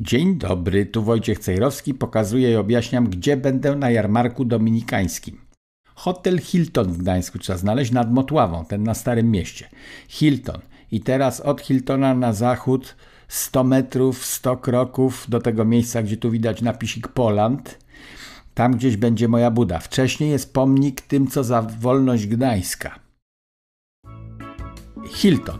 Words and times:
Dzień 0.00 0.38
dobry, 0.38 0.86
tu 0.86 1.02
Wojciech 1.02 1.38
Cejrowski, 1.38 1.94
pokazuję 1.94 2.52
i 2.52 2.56
objaśniam, 2.56 3.08
gdzie 3.08 3.36
będę 3.36 3.76
na 3.76 3.90
jarmarku 3.90 4.44
dominikańskim. 4.44 5.40
Hotel 5.94 6.40
Hilton 6.40 6.92
w 6.92 6.98
Gdańsku 6.98 7.38
trzeba 7.38 7.58
znaleźć 7.58 7.92
nad 7.92 8.12
Motławą, 8.12 8.64
ten 8.64 8.82
na 8.82 8.94
Starym 8.94 9.30
Mieście. 9.30 9.68
Hilton. 10.08 10.60
I 10.90 11.00
teraz 11.00 11.40
od 11.40 11.60
Hiltona 11.60 12.14
na 12.14 12.32
zachód 12.32 12.96
100 13.28 13.64
metrów, 13.64 14.26
100 14.26 14.56
kroków 14.56 15.26
do 15.28 15.40
tego 15.40 15.64
miejsca, 15.64 16.02
gdzie 16.02 16.16
tu 16.16 16.30
widać 16.30 16.62
napisik 16.62 17.08
Poland. 17.08 17.78
Tam 18.54 18.76
gdzieś 18.76 18.96
będzie 18.96 19.28
moja 19.28 19.50
buda. 19.50 19.78
Wcześniej 19.78 20.30
jest 20.30 20.52
pomnik 20.52 21.00
tym, 21.00 21.26
co 21.26 21.44
za 21.44 21.62
wolność 21.62 22.26
Gdańska. 22.26 23.03
Hilton. 25.08 25.58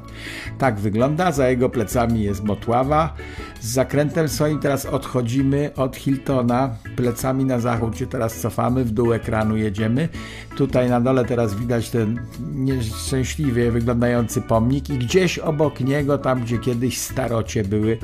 Tak 0.59 0.81
wygląda, 0.81 1.33
za 1.33 1.49
jego 1.49 1.69
plecami 1.69 2.23
jest 2.23 2.45
Motława. 2.45 3.15
Z 3.61 3.67
zakrętem 3.67 4.29
swoim 4.29 4.61
teraz 4.61 4.87
odchodzimy 4.87 5.71
od 5.77 5.97
Hiltona, 5.97 6.71
plecami 6.97 7.45
na 7.45 7.61
zachód 7.61 7.99
się 7.99 8.07
teraz 8.07 8.41
cofamy, 8.41 8.85
w 8.85 8.91
dół 8.91 9.13
ekranu 9.13 9.57
jedziemy. 9.57 10.09
Tutaj 10.57 10.91
na 10.91 11.01
dole 11.01 11.25
teraz 11.25 11.55
widać 11.55 11.91
ten 11.91 12.21
nieszczęśliwie 12.55 13.71
wyglądający 13.71 14.41
pomnik 14.41 14.91
i 14.91 14.99
gdzieś 14.99 15.39
obok 15.39 15.81
niego, 15.81 16.19
tam 16.19 16.41
gdzie 16.41 16.59
kiedyś 16.59 16.99
starocie 16.99 17.65
były, 17.65 17.99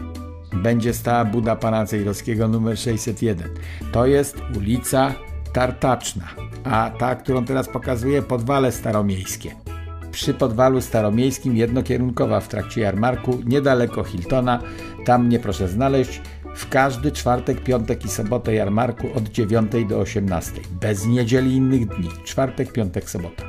będzie 0.53 0.95
stała 0.95 1.25
Buda 1.25 1.57
Pana 1.57 1.87
Cejrowskiego 1.87 2.49
numer 2.49 2.79
601. 2.79 3.49
To 3.93 4.07
jest 4.07 4.37
ulica 4.57 5.15
Tartaczna, 5.53 6.29
a 6.65 6.91
ta, 6.99 7.17
którą 7.17 7.45
teraz 7.45 7.69
pokazuję, 7.69 8.23
Podwale 8.23 8.73
Staromiejskie 8.73 9.70
przy 10.13 10.35
Podwalu 10.35 10.81
Staromiejskim 10.81 11.57
jednokierunkowa 11.57 12.41
w 12.41 12.49
trakcie 12.49 12.81
jarmarku, 12.81 13.39
niedaleko 13.45 14.05
Hiltona. 14.05 14.63
Tam 15.05 15.27
mnie 15.27 15.39
proszę 15.39 15.69
znaleźć 15.69 16.21
w 16.55 16.69
każdy 16.69 17.13
czwartek, 17.13 17.65
piątek 17.65 18.05
i 18.05 18.09
sobotę 18.09 18.55
jarmarku 18.55 19.07
od 19.15 19.29
9 19.29 19.73
do 19.89 19.99
18. 19.99 20.61
Bez 20.81 21.07
niedzieli 21.07 21.55
innych 21.55 21.87
dni. 21.87 22.09
Czwartek, 22.25 22.73
piątek, 22.73 23.11
sobota. 23.11 23.45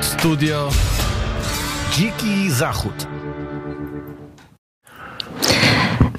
Studio 0.00 0.70
Dziki 1.92 2.50
Zachód. 2.50 3.06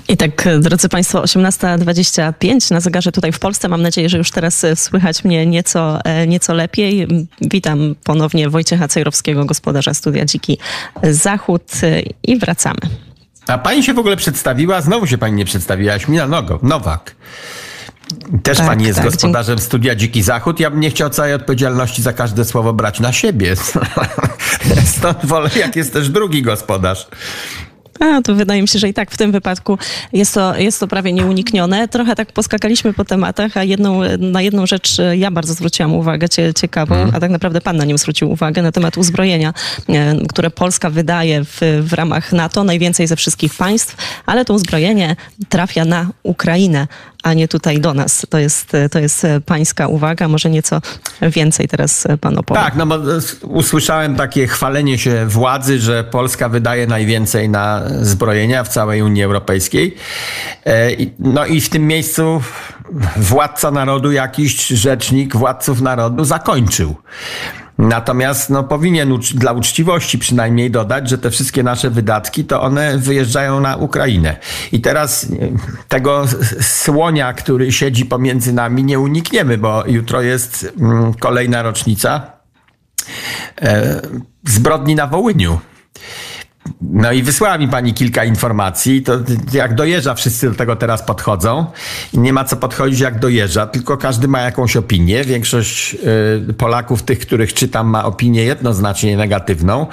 I 0.09 0.17
tak, 0.17 0.47
drodzy 0.59 0.89
Państwo, 0.89 1.21
18.25 1.21 2.71
na 2.71 2.79
zegarze 2.79 3.11
tutaj 3.11 3.31
w 3.31 3.39
Polsce. 3.39 3.67
Mam 3.67 3.81
nadzieję, 3.81 4.09
że 4.09 4.17
już 4.17 4.31
teraz 4.31 4.65
słychać 4.75 5.23
mnie 5.23 5.45
nieco, 5.45 5.99
e, 6.03 6.27
nieco 6.27 6.53
lepiej. 6.53 7.07
Witam 7.41 7.95
ponownie 8.03 8.49
Wojciecha 8.49 8.87
Cejrowskiego, 8.87 9.45
gospodarza 9.45 9.93
studia 9.93 10.25
Dziki 10.25 10.57
Zachód 11.03 11.71
i 12.23 12.39
wracamy. 12.39 12.79
A 13.47 13.57
pani 13.57 13.83
się 13.83 13.93
w 13.93 13.99
ogóle 13.99 14.17
przedstawiła? 14.17 14.81
Znowu 14.81 15.07
się 15.07 15.17
pani 15.17 15.35
nie 15.35 15.45
przedstawiła. 15.45 15.99
Śmina 15.99 16.27
Nogo, 16.27 16.59
Nowak. 16.63 17.15
Też 18.43 18.57
tak, 18.57 18.67
pani 18.67 18.85
jest 18.85 18.99
tak, 18.99 19.05
gospodarzem 19.05 19.55
dziękuję. 19.55 19.65
studia 19.65 19.95
Dziki 19.95 20.23
Zachód. 20.23 20.59
Ja 20.59 20.69
bym 20.69 20.79
nie 20.79 20.89
chciał 20.89 21.09
całej 21.09 21.33
odpowiedzialności 21.33 22.01
za 22.01 22.13
każde 22.13 22.45
słowo 22.45 22.73
brać 22.73 22.99
na 22.99 23.11
siebie. 23.11 23.55
Stąd 24.97 25.25
wolę, 25.25 25.49
jak 25.59 25.75
jest 25.75 25.93
też 25.93 26.09
drugi 26.09 26.41
gospodarz. 26.41 27.07
A, 27.99 28.21
to 28.21 28.35
wydaje 28.35 28.61
mi 28.61 28.67
się, 28.67 28.79
że 28.79 28.89
i 28.89 28.93
tak 28.93 29.11
w 29.11 29.17
tym 29.17 29.31
wypadku 29.31 29.77
jest 30.13 30.33
to, 30.33 30.57
jest 30.57 30.79
to 30.79 30.87
prawie 30.87 31.13
nieuniknione. 31.13 31.87
Trochę 31.87 32.15
tak 32.15 32.31
poskakaliśmy 32.31 32.93
po 32.93 33.05
tematach, 33.05 33.57
a 33.57 33.63
jedną, 33.63 34.01
na 34.19 34.41
jedną 34.41 34.65
rzecz 34.65 34.97
ja 35.17 35.31
bardzo 35.31 35.53
zwróciłam 35.53 35.93
uwagę, 35.93 36.27
ciekawą, 36.55 36.95
hmm. 36.95 37.15
a 37.15 37.19
tak 37.19 37.31
naprawdę 37.31 37.61
pan 37.61 37.77
na 37.77 37.85
nią 37.85 37.97
zwrócił 37.97 38.31
uwagę, 38.31 38.61
na 38.61 38.71
temat 38.71 38.97
uzbrojenia, 38.97 39.53
e, 39.89 40.15
które 40.29 40.49
Polska 40.49 40.89
wydaje 40.89 41.43
w, 41.43 41.59
w 41.81 41.93
ramach 41.93 42.33
NATO, 42.33 42.63
najwięcej 42.63 43.07
ze 43.07 43.15
wszystkich 43.15 43.55
państw, 43.55 43.95
ale 44.25 44.45
to 44.45 44.53
uzbrojenie 44.53 45.15
trafia 45.49 45.85
na 45.85 46.09
Ukrainę 46.23 46.87
a 47.23 47.33
nie 47.33 47.47
tutaj 47.47 47.79
do 47.79 47.93
nas. 47.93 48.27
To 48.29 48.37
jest, 48.37 48.71
to 48.91 48.99
jest 48.99 49.27
pańska 49.45 49.87
uwaga. 49.87 50.27
Może 50.27 50.49
nieco 50.49 50.81
więcej 51.21 51.67
teraz 51.67 52.07
pan 52.21 52.37
opowie. 52.37 52.61
Tak, 52.61 52.75
no 52.75 52.85
bo 52.85 52.97
usłyszałem 53.43 54.15
takie 54.15 54.47
chwalenie 54.47 54.97
się 54.97 55.25
władzy, 55.25 55.79
że 55.79 56.03
Polska 56.03 56.49
wydaje 56.49 56.87
najwięcej 56.87 57.49
na 57.49 57.81
zbrojenia 58.01 58.63
w 58.63 58.67
całej 58.67 59.01
Unii 59.01 59.23
Europejskiej. 59.23 59.95
E, 60.65 60.89
no 61.19 61.45
i 61.45 61.61
w 61.61 61.69
tym 61.69 61.87
miejscu 61.87 62.41
władca 63.17 63.71
narodu, 63.71 64.11
jakiś 64.11 64.67
rzecznik 64.67 65.35
władców 65.35 65.81
narodu 65.81 66.25
zakończył. 66.25 66.95
Natomiast 67.79 68.49
no, 68.49 68.63
powinien 68.63 69.11
ucz 69.11 69.33
dla 69.33 69.51
uczciwości 69.51 70.17
przynajmniej 70.17 70.71
dodać, 70.71 71.09
że 71.09 71.17
te 71.17 71.31
wszystkie 71.31 71.63
nasze 71.63 71.89
wydatki 71.89 72.45
to 72.45 72.61
one 72.61 72.97
wyjeżdżają 72.97 73.59
na 73.59 73.75
Ukrainę. 73.75 74.37
I 74.71 74.81
teraz 74.81 75.27
tego 75.87 76.25
słonia, 76.61 77.33
który 77.33 77.71
siedzi 77.71 78.05
pomiędzy 78.05 78.53
nami, 78.53 78.83
nie 78.83 78.99
unikniemy, 78.99 79.57
bo 79.57 79.83
jutro 79.87 80.21
jest 80.21 80.73
mm, 80.79 81.13
kolejna 81.13 81.61
rocznica 81.61 82.31
e, 83.61 84.01
zbrodni 84.47 84.95
na 84.95 85.07
Wołyniu. 85.07 85.59
No 86.81 87.11
i 87.11 87.23
wysłała 87.23 87.57
mi 87.57 87.67
pani 87.67 87.93
kilka 87.93 88.25
informacji. 88.25 89.01
To 89.01 89.19
jak 89.53 89.75
dojeżdża, 89.75 90.13
wszyscy 90.13 90.49
do 90.49 90.55
tego 90.55 90.75
teraz 90.75 91.03
podchodzą. 91.03 91.65
Nie 92.13 92.33
ma 92.33 92.43
co 92.43 92.55
podchodzić 92.55 92.99
jak 92.99 93.19
dojeżdża, 93.19 93.67
tylko 93.67 93.97
każdy 93.97 94.27
ma 94.27 94.41
jakąś 94.41 94.75
opinię. 94.75 95.23
Większość 95.23 95.97
y, 96.49 96.53
Polaków, 96.53 97.03
tych, 97.03 97.19
których 97.19 97.53
czytam, 97.53 97.87
ma 97.87 98.05
opinię 98.05 98.43
jednoznacznie 98.43 99.17
negatywną 99.17 99.87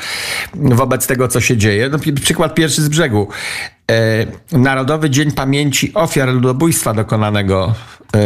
wobec 0.55 1.07
tego, 1.07 1.29
co 1.29 1.41
się 1.41 1.57
dzieje. 1.57 1.89
No, 1.89 1.99
przykład 2.23 2.55
pierwszy 2.55 2.83
z 2.83 2.89
brzegu. 2.89 3.29
E, 3.91 4.27
Narodowy 4.59 5.11
Dzień 5.11 5.33
Pamięci 5.33 5.95
Ofiar 5.95 6.29
Ludobójstwa 6.29 6.95
dokonanego 6.95 7.75
e, 8.15 8.19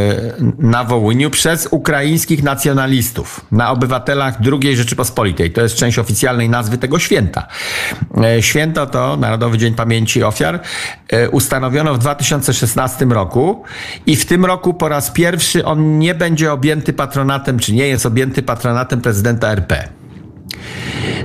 na 0.59 0.85
Wołyniu 0.85 1.31
przez 1.31 1.69
ukraińskich 1.71 2.43
nacjonalistów 2.43 3.41
na 3.53 3.71
obywatelach 3.71 4.35
II 4.63 4.77
Rzeczypospolitej. 4.77 5.51
To 5.51 5.61
jest 5.61 5.75
część 5.75 5.99
oficjalnej 5.99 6.49
nazwy 6.49 6.79
tego 6.79 6.99
święta. 6.99 7.47
E, 8.25 8.43
święto 8.43 8.87
to, 8.87 9.17
Narodowy 9.17 9.59
Dzień 9.59 9.75
Pamięci 9.75 10.23
Ofiar, 10.23 10.61
ustanowiono 11.31 11.95
w 11.95 11.99
2016 11.99 13.05
roku 13.05 13.63
i 14.07 14.17
w 14.17 14.27
tym 14.27 14.45
roku 14.45 14.75
po 14.75 14.89
raz 14.89 15.11
pierwszy 15.11 15.65
on 15.65 15.99
nie 15.99 16.15
będzie 16.15 16.53
objęty 16.53 16.93
patronatem, 16.93 17.59
czy 17.59 17.73
nie 17.73 17.89
jest 17.89 18.07
objęty 18.07 18.43
patronatem 18.43 19.01
prezydenta 19.01 19.49
RP. 19.49 19.89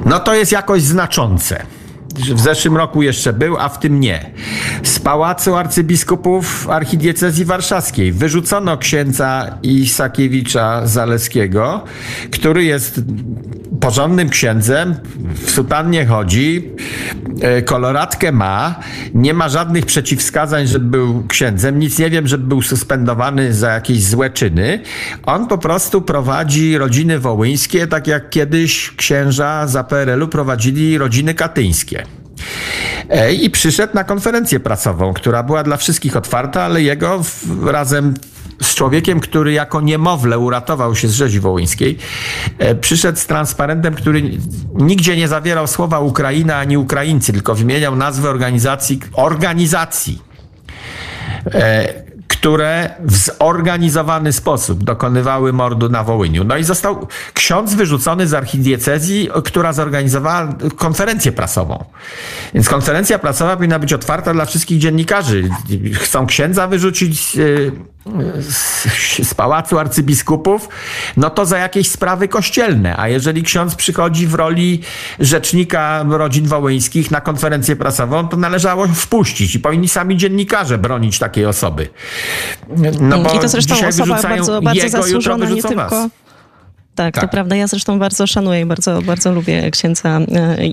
No 0.06 0.20
to 0.20 0.34
jest 0.34 0.52
jakoś 0.52 0.82
znaczące 0.82 1.66
w 2.20 2.40
zeszłym 2.40 2.78
roku 2.78 3.04
jeszcze 3.04 3.34
był, 3.34 3.58
a 3.58 3.70
w 3.70 3.80
tym 3.80 4.00
nie. 4.00 4.32
Z 4.84 5.00
pałacu 5.00 5.56
arcybiskupów 5.56 6.70
archidiecezji 6.70 7.46
warszawskiej 7.46 8.12
wyrzucono 8.12 8.78
księdza 8.78 9.58
Isakiewicza 9.64 10.88
Zaleskiego, 10.88 11.84
który 12.32 12.64
jest 12.64 13.02
porządnym 13.80 14.30
księdzem, 14.30 14.96
w 15.34 15.52
sutannie 15.52 16.06
chodzi, 16.06 16.72
e, 17.42 17.62
koloratkę 17.62 18.32
ma, 18.32 18.80
nie 19.14 19.34
ma 19.34 19.50
żadnych 19.50 19.86
przeciwwskazań, 19.86 20.68
żeby 20.68 20.86
był 20.86 21.24
księdzem, 21.28 21.80
nic 21.80 22.00
nie 22.00 22.10
wiem, 22.10 22.28
żeby 22.28 22.48
był 22.48 22.62
suspendowany 22.62 23.54
za 23.54 23.72
jakieś 23.72 24.04
złe 24.04 24.30
czyny. 24.30 24.80
On 25.24 25.48
po 25.48 25.58
prostu 25.58 26.02
prowadzi 26.02 26.78
rodziny 26.78 27.20
wołyńskie, 27.20 27.88
tak 27.88 28.08
jak 28.08 28.30
kiedyś 28.30 28.94
księża 28.96 29.68
za 29.68 29.84
PRL-u 29.84 30.28
prowadzili 30.28 30.98
rodziny 30.98 31.34
katyńskie. 31.34 32.05
E, 33.10 33.34
I 33.34 33.50
przyszedł 33.50 33.94
na 33.94 34.04
konferencję 34.04 34.60
prasową, 34.60 35.14
która 35.14 35.44
była 35.44 35.64
dla 35.64 35.78
wszystkich 35.78 36.18
otwarta, 36.18 36.62
ale 36.62 36.82
jego 36.82 37.22
razem 37.66 38.14
z 38.62 38.76
człowiekiem, 38.76 39.20
który 39.20 39.54
jako 39.54 39.82
niemowlę 39.82 40.40
uratował 40.40 40.96
się 40.96 41.08
z 41.08 41.14
rzezi 41.14 41.40
wołyńskiej, 41.40 41.98
e, 42.58 42.76
przyszedł 42.76 43.20
z 43.20 43.26
transparentem, 43.26 43.96
który 43.96 44.22
nigdzie 44.74 45.18
nie 45.18 45.28
zawierał 45.28 45.68
słowa 45.68 46.00
Ukraina 46.00 46.56
ani 46.56 46.78
Ukraińcy, 46.78 47.34
tylko 47.34 47.56
wymieniał 47.56 47.96
nazwę 47.96 48.30
organizacji, 48.30 49.00
organizacji. 49.14 50.22
E, 51.54 52.06
które 52.46 52.96
w 53.00 53.16
zorganizowany 53.16 54.34
sposób 54.34 54.84
dokonywały 54.84 55.54
mordu 55.54 55.90
na 55.90 56.04
Wołyniu. 56.04 56.44
No 56.44 56.58
i 56.58 56.64
został 56.64 57.08
ksiądz 57.34 57.74
wyrzucony 57.74 58.28
z 58.28 58.34
archidiecezji, 58.34 59.30
która 59.44 59.74
zorganizowała 59.74 60.54
konferencję 60.76 61.32
prasową. 61.32 61.86
Więc 62.54 62.70
konferencja 62.70 63.20
prasowa 63.20 63.56
powinna 63.56 63.80
być 63.80 63.94
otwarta 63.94 64.34
dla 64.34 64.46
wszystkich 64.46 64.80
dziennikarzy. 64.80 65.50
Chcą 65.94 66.26
księdza 66.26 66.68
wyrzucić 66.68 67.38
z, 68.40 69.28
z 69.28 69.34
pałacu 69.34 69.80
arcybiskupów, 69.80 70.70
no 71.18 71.30
to 71.30 71.46
za 71.46 71.58
jakieś 71.58 71.90
sprawy 71.90 72.28
kościelne. 72.28 72.98
A 72.98 73.08
jeżeli 73.08 73.44
ksiądz 73.44 73.76
przychodzi 73.76 74.28
w 74.28 74.34
roli 74.34 74.82
rzecznika 75.20 76.06
rodzin 76.10 76.48
wołyńskich 76.48 77.12
na 77.12 77.22
konferencję 77.22 77.76
prasową, 77.76 78.28
to 78.28 78.38
należało 78.38 78.88
wpuścić 78.88 79.56
i 79.56 79.60
powinni 79.60 79.90
sami 79.90 80.18
dziennikarze 80.18 80.78
bronić 80.78 81.20
takiej 81.20 81.46
osoby. 81.46 81.90
No 83.02 83.20
bo 83.20 83.34
I 83.34 83.40
to 83.40 83.48
zresztą 83.48 83.76
osoba 83.88 84.22
bardzo, 84.22 84.62
bardzo 84.62 84.90
zasłużona 84.90 85.50
nie 85.50 85.64
tylko... 85.64 86.10
Tak, 86.96 87.16
tak, 87.16 87.24
to 87.24 87.28
prawda. 87.28 87.56
Ja 87.56 87.68
zresztą 87.68 88.00
bardzo 88.00 88.28
szanuję 88.28 88.62
i 88.62 88.66
bardzo, 88.66 89.02
bardzo 89.02 89.32
lubię 89.32 89.72
księdza 89.72 90.20
e, 90.20 90.68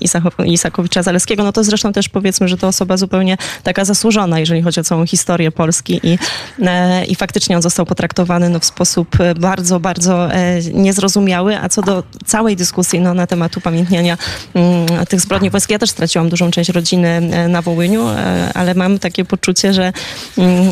Isakowicza 0.47 1.03
Zaleskiego. 1.03 1.43
No 1.43 1.53
to 1.53 1.65
zresztą 1.65 1.93
też 1.93 2.09
powiedzmy, 2.09 2.49
że 2.49 2.57
to 2.57 2.69
osoba 2.69 2.97
zupełnie 2.97 3.37
taka 3.63 3.85
zasłużona, 3.85 4.41
jeżeli 4.41 4.63
chodzi 4.63 4.81
o 4.81 4.85
całą 4.85 5.07
historię 5.07 5.51
Polski 5.51 6.01
i, 6.03 6.19
e, 6.63 7.05
i 7.05 7.15
faktycznie 7.15 7.57
on 7.57 7.63
został 7.63 7.87
potraktowany 7.87 8.49
no, 8.49 8.61
w 8.61 8.65
sposób 8.65 9.17
bardzo, 9.41 9.81
bardzo 9.81 10.33
e, 10.33 10.61
niezrozumiały. 10.73 11.59
A 11.59 11.69
co 11.69 11.83
do 11.83 12.03
całej 12.27 12.57
dyskusji 12.57 13.01
no, 13.01 13.15
na 13.15 13.27
temat 13.27 13.57
upamiętniania 13.57 14.19
mm, 14.55 15.07
tych 15.07 15.21
zbrodni 15.21 15.51
wojsk, 15.51 15.71
ja 15.71 15.79
też 15.79 15.91
straciłam 15.91 16.29
dużą 16.29 16.51
część 16.51 16.71
rodziny 16.71 17.21
na 17.49 17.63
Wołyniu, 17.63 18.07
ale 18.55 18.75
mam 18.75 18.99
takie 18.99 19.25
poczucie, 19.25 19.73
że 19.73 19.93
mm, 20.39 20.71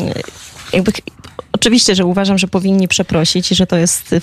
jakby 0.73 0.91
Oczywiście, 1.61 1.95
że 1.95 2.05
uważam, 2.05 2.37
że 2.37 2.47
powinni 2.47 2.87
przeprosić 2.87 3.51
i 3.51 3.55
że 3.55 3.67
to 3.67 3.77
jest 3.77 4.15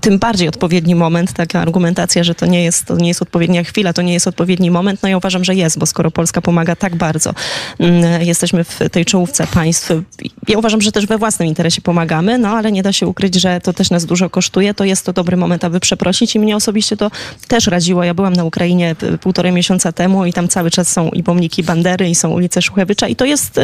tym 0.00 0.18
bardziej 0.18 0.48
odpowiedni 0.48 0.94
moment, 0.94 1.32
taka 1.32 1.60
argumentacja, 1.60 2.24
że 2.24 2.34
to 2.34 2.46
nie 2.46 2.64
jest, 2.64 2.84
to 2.84 2.96
nie 2.96 3.08
jest 3.08 3.22
odpowiednia 3.22 3.64
chwila, 3.64 3.92
to 3.92 4.02
nie 4.02 4.12
jest 4.12 4.26
odpowiedni 4.26 4.70
moment. 4.70 5.02
No 5.02 5.08
ja 5.08 5.16
uważam, 5.16 5.44
że 5.44 5.54
jest, 5.54 5.78
bo 5.78 5.86
skoro 5.86 6.10
Polska 6.10 6.40
pomaga 6.40 6.76
tak 6.76 6.96
bardzo, 6.96 7.34
mm, 7.78 8.22
jesteśmy 8.22 8.64
w 8.64 8.78
tej 8.92 9.04
czołówce 9.04 9.46
państw. 9.46 9.92
Ja 10.48 10.58
uważam, 10.58 10.80
że 10.80 10.92
też 10.92 11.06
we 11.06 11.18
własnym 11.18 11.48
interesie 11.48 11.80
pomagamy, 11.80 12.38
no 12.38 12.48
ale 12.48 12.72
nie 12.72 12.82
da 12.82 12.92
się 12.92 13.06
ukryć, 13.06 13.34
że 13.34 13.60
to 13.60 13.72
też 13.72 13.90
nas 13.90 14.04
dużo 14.04 14.30
kosztuje. 14.30 14.74
To 14.74 14.84
jest 14.84 15.06
to 15.06 15.12
dobry 15.12 15.36
moment, 15.36 15.64
aby 15.64 15.80
przeprosić 15.80 16.34
i 16.34 16.38
mnie 16.38 16.56
osobiście 16.56 16.96
to 16.96 17.10
też 17.48 17.66
radziło. 17.66 18.04
Ja 18.04 18.14
byłam 18.14 18.32
na 18.32 18.44
Ukrainie 18.44 18.96
półtorej 19.20 19.52
miesiąca 19.52 19.92
temu 19.92 20.24
i 20.24 20.32
tam 20.32 20.48
cały 20.48 20.70
czas 20.70 20.92
są 20.92 21.10
i 21.10 21.22
pomniki 21.22 21.62
Bandery 21.62 22.08
i 22.08 22.14
są 22.14 22.30
ulice 22.30 22.62
Szuchewicza 22.62 23.08
i 23.08 23.16
to 23.16 23.24
jest, 23.24 23.60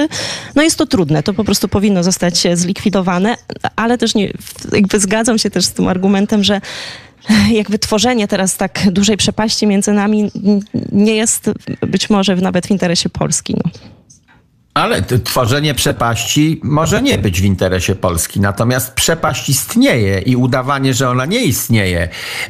no 0.55 0.63
jest 0.63 0.79
to 0.79 0.87
trudne. 0.87 1.23
To 1.23 1.35
po 1.35 1.45
prostu 1.45 1.69
powinno 1.69 2.03
zostać 2.03 2.47
zlikwidowane, 2.55 3.37
ale 3.77 3.99
też 3.99 4.15
nie, 4.15 4.33
jakby 4.73 5.01
zgadzam 5.01 5.39
się 5.39 5.51
też 5.51 5.65
z 5.65 5.73
tym 5.73 5.89
argumentem, 5.89 6.14
że 6.41 6.61
jakby 7.61 7.79
tworzenie 7.79 8.29
teraz 8.29 8.57
tak 8.57 8.81
dużej 8.91 9.17
przepaści 9.17 9.67
między 9.67 9.93
nami 9.93 10.31
nie 10.93 11.17
jest 11.17 11.51
być 11.81 12.11
może 12.11 12.37
nawet 12.37 12.67
w 12.67 12.71
interesie 12.71 13.09
Polski. 13.09 13.55
No. 13.65 13.71
Ale 14.75 15.03
tworzenie 15.03 15.75
przepaści 15.75 16.61
może 16.63 17.03
nie 17.03 17.19
być 17.19 17.41
w 17.41 17.45
interesie 17.45 17.95
Polski, 17.95 18.41
natomiast 18.41 18.95
przepaść 18.95 19.49
istnieje 19.49 20.19
i 20.19 20.37
udawanie, 20.37 20.95
że 20.95 21.11
ona 21.11 21.27
nie 21.27 21.45
istnieje, 21.45 22.09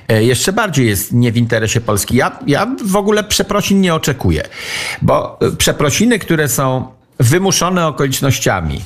e, 0.09 0.25
jeszcze 0.25 0.53
bardziej 0.53 0.87
jest 0.87 1.13
nie 1.13 1.33
w 1.33 1.37
interesie 1.37 1.81
Polski. 1.81 2.17
Ja, 2.17 2.39
ja 2.47 2.67
w 2.85 2.97
ogóle 2.97 3.25
przeprosin 3.25 3.81
nie 3.81 3.95
oczekuję, 3.95 4.43
bo 5.03 5.39
e, 5.41 5.57
przeprosiny, 5.57 6.19
które 6.19 6.49
są 6.49 6.87
wymuszone 7.21 7.87
okolicznościami, 7.87 8.81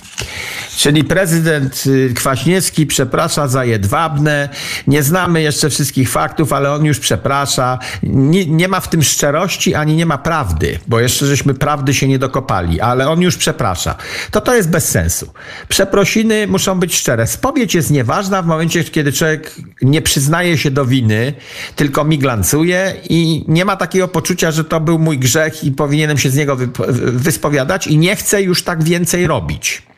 Czyli 0.79 1.05
prezydent 1.05 1.85
y, 1.87 2.15
Kwaśniewski 2.15 2.87
przeprasza 2.87 3.49
za 3.49 3.65
jedwabne. 3.65 4.49
Nie 4.87 5.03
znamy 5.03 5.43
jeszcze 5.43 5.71
wszystkich 5.71 6.11
faktów, 6.11 6.53
ale 6.53 6.73
on 6.73 6.85
już 6.85 6.99
przeprasza. 6.99 7.79
Nie, 8.03 8.47
nie, 8.47 8.69
ma 8.69 8.81
w 8.81 8.91
tym 8.91 9.03
szczerości 9.03 9.75
ani 9.75 9.97
nie 9.97 10.07
ma 10.07 10.19
prawdy, 10.19 10.79
bo 10.87 11.01
jeszcze 11.01 11.27
żeśmy 11.27 11.55
prawdy 11.55 11.95
się 11.95 12.09
nie 12.09 12.19
dokopali, 12.19 12.81
ale 12.81 13.09
on 13.09 13.21
już 13.21 13.37
przeprasza. 13.37 13.95
To 14.31 14.41
to 14.41 14.55
jest 14.55 14.71
bez 14.71 14.89
sensu. 14.89 15.33
Przeprosiny 15.69 16.47
muszą 16.47 16.81
być 16.81 16.97
szczere. 16.97 17.27
Spowiedź 17.27 17.75
jest 17.75 17.91
nieważna 17.91 18.43
w 18.43 18.47
momencie, 18.47 18.85
kiedy 18.85 19.13
człowiek 19.13 19.55
nie 19.83 20.03
przyznaje 20.03 20.59
się 20.59 20.71
do 20.71 20.87
winy, 20.87 21.33
tylko 21.77 22.05
miglancuje 22.05 22.95
i 23.09 23.45
nie 23.49 23.65
ma 23.65 23.77
takiego 23.77 24.09
poczucia, 24.09 24.51
że 24.51 24.65
to 24.65 24.81
był 24.81 24.99
mój 24.99 25.19
grzech 25.19 25.65
i 25.65 25.73
powinienem 25.73 26.19
się 26.19 26.31
z 26.31 26.37
niego 26.37 26.57
wyspowiadać 27.13 27.87
i 27.87 27.99
nie 27.99 28.17
chce 28.17 28.43
już 28.43 28.63
tak 28.63 28.85
więcej 28.85 29.27
robić. 29.27 29.89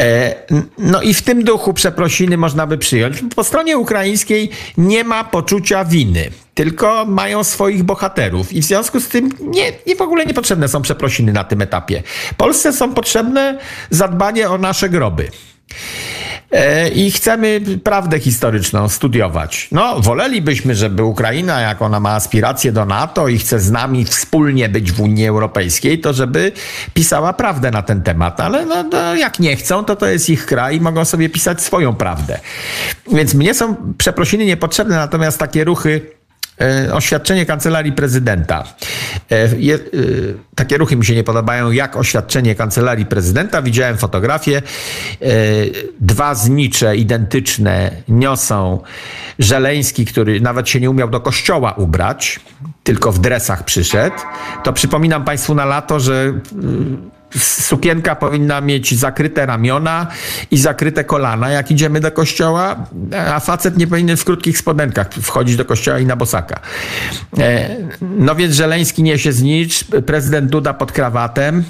E, 0.00 0.34
no 0.78 1.02
i 1.02 1.14
w 1.14 1.22
tym 1.22 1.44
duchu 1.44 1.74
przeprosiny 1.74 2.36
można 2.36 2.66
by 2.66 2.78
przyjąć. 2.78 3.22
Po 3.36 3.44
stronie 3.44 3.78
ukraińskiej 3.78 4.50
nie 4.76 5.04
ma 5.04 5.24
poczucia 5.24 5.84
winy, 5.84 6.30
tylko 6.54 7.04
mają 7.04 7.44
swoich 7.44 7.82
bohaterów 7.82 8.52
i 8.52 8.60
w 8.60 8.64
związku 8.64 9.00
z 9.00 9.08
tym 9.08 9.30
nie, 9.40 9.72
nie 9.86 9.96
w 9.96 10.00
ogóle 10.00 10.26
niepotrzebne 10.26 10.68
są 10.68 10.82
przeprosiny 10.82 11.32
na 11.32 11.44
tym 11.44 11.62
etapie. 11.62 12.02
Polsce 12.36 12.72
są 12.72 12.94
potrzebne 12.94 13.58
zadbanie 13.90 14.50
o 14.50 14.58
nasze 14.58 14.88
groby. 14.88 15.28
E, 16.52 16.88
i 16.88 17.10
chcemy 17.10 17.60
prawdę 17.84 18.20
historyczną 18.20 18.88
studiować. 18.88 19.68
No, 19.72 20.00
wolelibyśmy, 20.00 20.74
żeby 20.74 21.04
Ukraina, 21.04 21.60
jak 21.60 21.82
ona 21.82 22.00
ma 22.00 22.10
aspiracje 22.10 22.72
do 22.72 22.84
NATO 22.84 23.28
i 23.28 23.38
chce 23.38 23.60
z 23.60 23.70
nami 23.70 24.04
wspólnie 24.04 24.68
być 24.68 24.92
w 24.92 25.00
Unii 25.00 25.26
Europejskiej, 25.26 26.00
to 26.00 26.12
żeby 26.12 26.52
pisała 26.94 27.32
prawdę 27.32 27.70
na 27.70 27.82
ten 27.82 28.02
temat, 28.02 28.40
ale 28.40 28.66
no, 28.66 28.82
no, 28.82 29.14
jak 29.14 29.40
nie 29.40 29.56
chcą, 29.56 29.84
to 29.84 29.96
to 29.96 30.06
jest 30.06 30.30
ich 30.30 30.46
kraj 30.46 30.76
i 30.76 30.80
mogą 30.80 31.04
sobie 31.04 31.28
pisać 31.28 31.60
swoją 31.60 31.94
prawdę. 31.94 32.38
Więc 33.12 33.34
mnie 33.34 33.54
są 33.54 33.76
przeprosiny 33.98 34.44
niepotrzebne, 34.44 34.96
natomiast 34.96 35.38
takie 35.38 35.64
ruchy 35.64 36.19
oświadczenie 36.92 37.46
kancelarii 37.46 37.92
prezydenta. 37.92 38.64
E, 39.30 39.48
je, 39.58 39.74
e, 39.74 39.78
takie 40.54 40.78
ruchy 40.78 40.96
mi 40.96 41.04
się 41.04 41.14
nie 41.14 41.24
podobają, 41.24 41.70
jak 41.70 41.96
oświadczenie 41.96 42.54
kancelarii 42.54 43.06
prezydenta. 43.06 43.62
Widziałem 43.62 43.98
fotografię. 43.98 44.62
Dwa 46.00 46.34
znicze, 46.34 46.96
identyczne, 46.96 47.90
niosą 48.08 48.80
Żeleński, 49.38 50.06
który 50.06 50.40
nawet 50.40 50.68
się 50.68 50.80
nie 50.80 50.90
umiał 50.90 51.10
do 51.10 51.20
kościoła 51.20 51.72
ubrać, 51.72 52.40
tylko 52.82 53.12
w 53.12 53.18
dresach 53.18 53.64
przyszedł. 53.64 54.16
To 54.64 54.72
przypominam 54.72 55.24
Państwu 55.24 55.54
na 55.54 55.64
lato, 55.64 56.00
że 56.00 56.32
sukienka 57.38 58.14
powinna 58.14 58.60
mieć 58.60 58.94
zakryte 58.94 59.46
ramiona 59.46 60.06
i 60.50 60.58
zakryte 60.58 61.04
kolana, 61.04 61.50
jak 61.50 61.70
idziemy 61.70 62.00
do 62.00 62.12
kościoła, 62.12 62.76
a 63.34 63.40
facet 63.40 63.76
nie 63.76 63.86
powinien 63.86 64.16
w 64.16 64.24
krótkich 64.24 64.58
spodenkach 64.58 65.10
wchodzić 65.22 65.56
do 65.56 65.64
kościoła 65.64 65.98
i 65.98 66.06
na 66.06 66.16
bosaka. 66.16 66.60
E, 67.38 67.76
no 68.00 68.34
więc 68.34 68.54
Żeleński 68.54 69.02
niesie 69.02 69.32
znicz, 69.32 69.84
prezydent 70.06 70.50
Duda 70.50 70.74
pod 70.74 70.92
krawatem, 70.92 71.64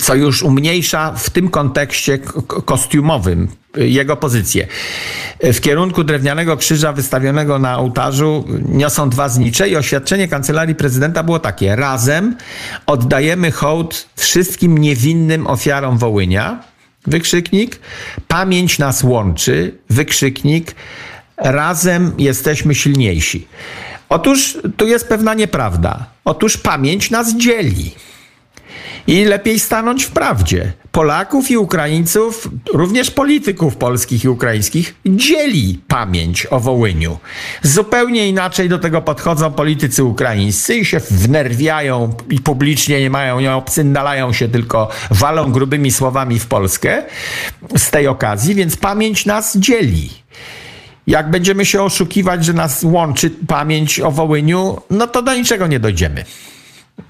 co 0.00 0.14
już 0.14 0.42
umniejsza 0.42 1.12
w 1.16 1.30
tym 1.30 1.48
kontekście 1.48 2.18
kostiumowym 2.64 3.48
jego 3.76 4.16
pozycję. 4.16 4.66
W 5.42 5.60
kierunku 5.60 6.04
drewnianego 6.04 6.56
krzyża 6.56 6.92
wystawionego 6.92 7.58
na 7.58 7.78
ołtarzu 7.78 8.44
niosą 8.68 9.10
dwa 9.10 9.28
znicze 9.28 9.68
i 9.68 9.76
oświadczenie 9.76 10.28
kancelarii 10.28 10.74
prezydenta 10.74 11.22
było 11.22 11.38
takie. 11.38 11.76
Razem 11.76 12.36
oddajemy 12.86 13.50
hołd 13.50 14.08
wszystkim 14.16 14.78
niewinnym 14.78 15.46
ofiarom 15.46 15.98
Wołynia. 15.98 16.62
Wykrzyknik. 17.06 17.80
Pamięć 18.28 18.78
nas 18.78 19.02
łączy. 19.04 19.78
Wykrzyknik. 19.90 20.74
Razem 21.36 22.12
jesteśmy 22.18 22.74
silniejsi. 22.74 23.48
Otóż 24.08 24.58
tu 24.76 24.86
jest 24.86 25.08
pewna 25.08 25.34
nieprawda. 25.34 26.06
Otóż 26.24 26.56
pamięć 26.56 27.10
nas 27.10 27.36
dzieli. 27.36 27.94
I 29.06 29.24
lepiej 29.24 29.60
stanąć 29.60 30.04
w 30.04 30.10
prawdzie. 30.10 30.72
Polaków 30.92 31.50
i 31.50 31.56
Ukraińców, 31.56 32.50
również 32.72 33.10
polityków 33.10 33.76
polskich 33.76 34.24
i 34.24 34.28
ukraińskich, 34.28 34.94
dzieli 35.06 35.80
pamięć 35.88 36.46
o 36.50 36.60
Wołyniu. 36.60 37.18
Zupełnie 37.62 38.28
inaczej 38.28 38.68
do 38.68 38.78
tego 38.78 39.02
podchodzą 39.02 39.52
politycy 39.52 40.04
ukraińscy 40.04 40.76
i 40.76 40.84
się 40.84 41.00
wnerwiają 41.10 42.14
i 42.30 42.40
publicznie 42.40 43.00
nie 43.00 43.10
mają, 43.10 43.40
nie 43.40 43.54
obcyndalają 43.54 44.32
się, 44.32 44.48
tylko 44.48 44.88
walą 45.10 45.52
grubymi 45.52 45.92
słowami 45.92 46.38
w 46.38 46.46
Polskę 46.46 47.02
z 47.76 47.90
tej 47.90 48.08
okazji, 48.08 48.54
więc 48.54 48.76
pamięć 48.76 49.26
nas 49.26 49.56
dzieli. 49.56 50.10
Jak 51.06 51.30
będziemy 51.30 51.66
się 51.66 51.82
oszukiwać, 51.82 52.44
że 52.44 52.52
nas 52.52 52.84
łączy 52.84 53.30
pamięć 53.30 54.00
o 54.00 54.10
Wołyniu, 54.10 54.80
no 54.90 55.06
to 55.06 55.22
do 55.22 55.34
niczego 55.34 55.66
nie 55.66 55.80
dojdziemy. 55.80 56.24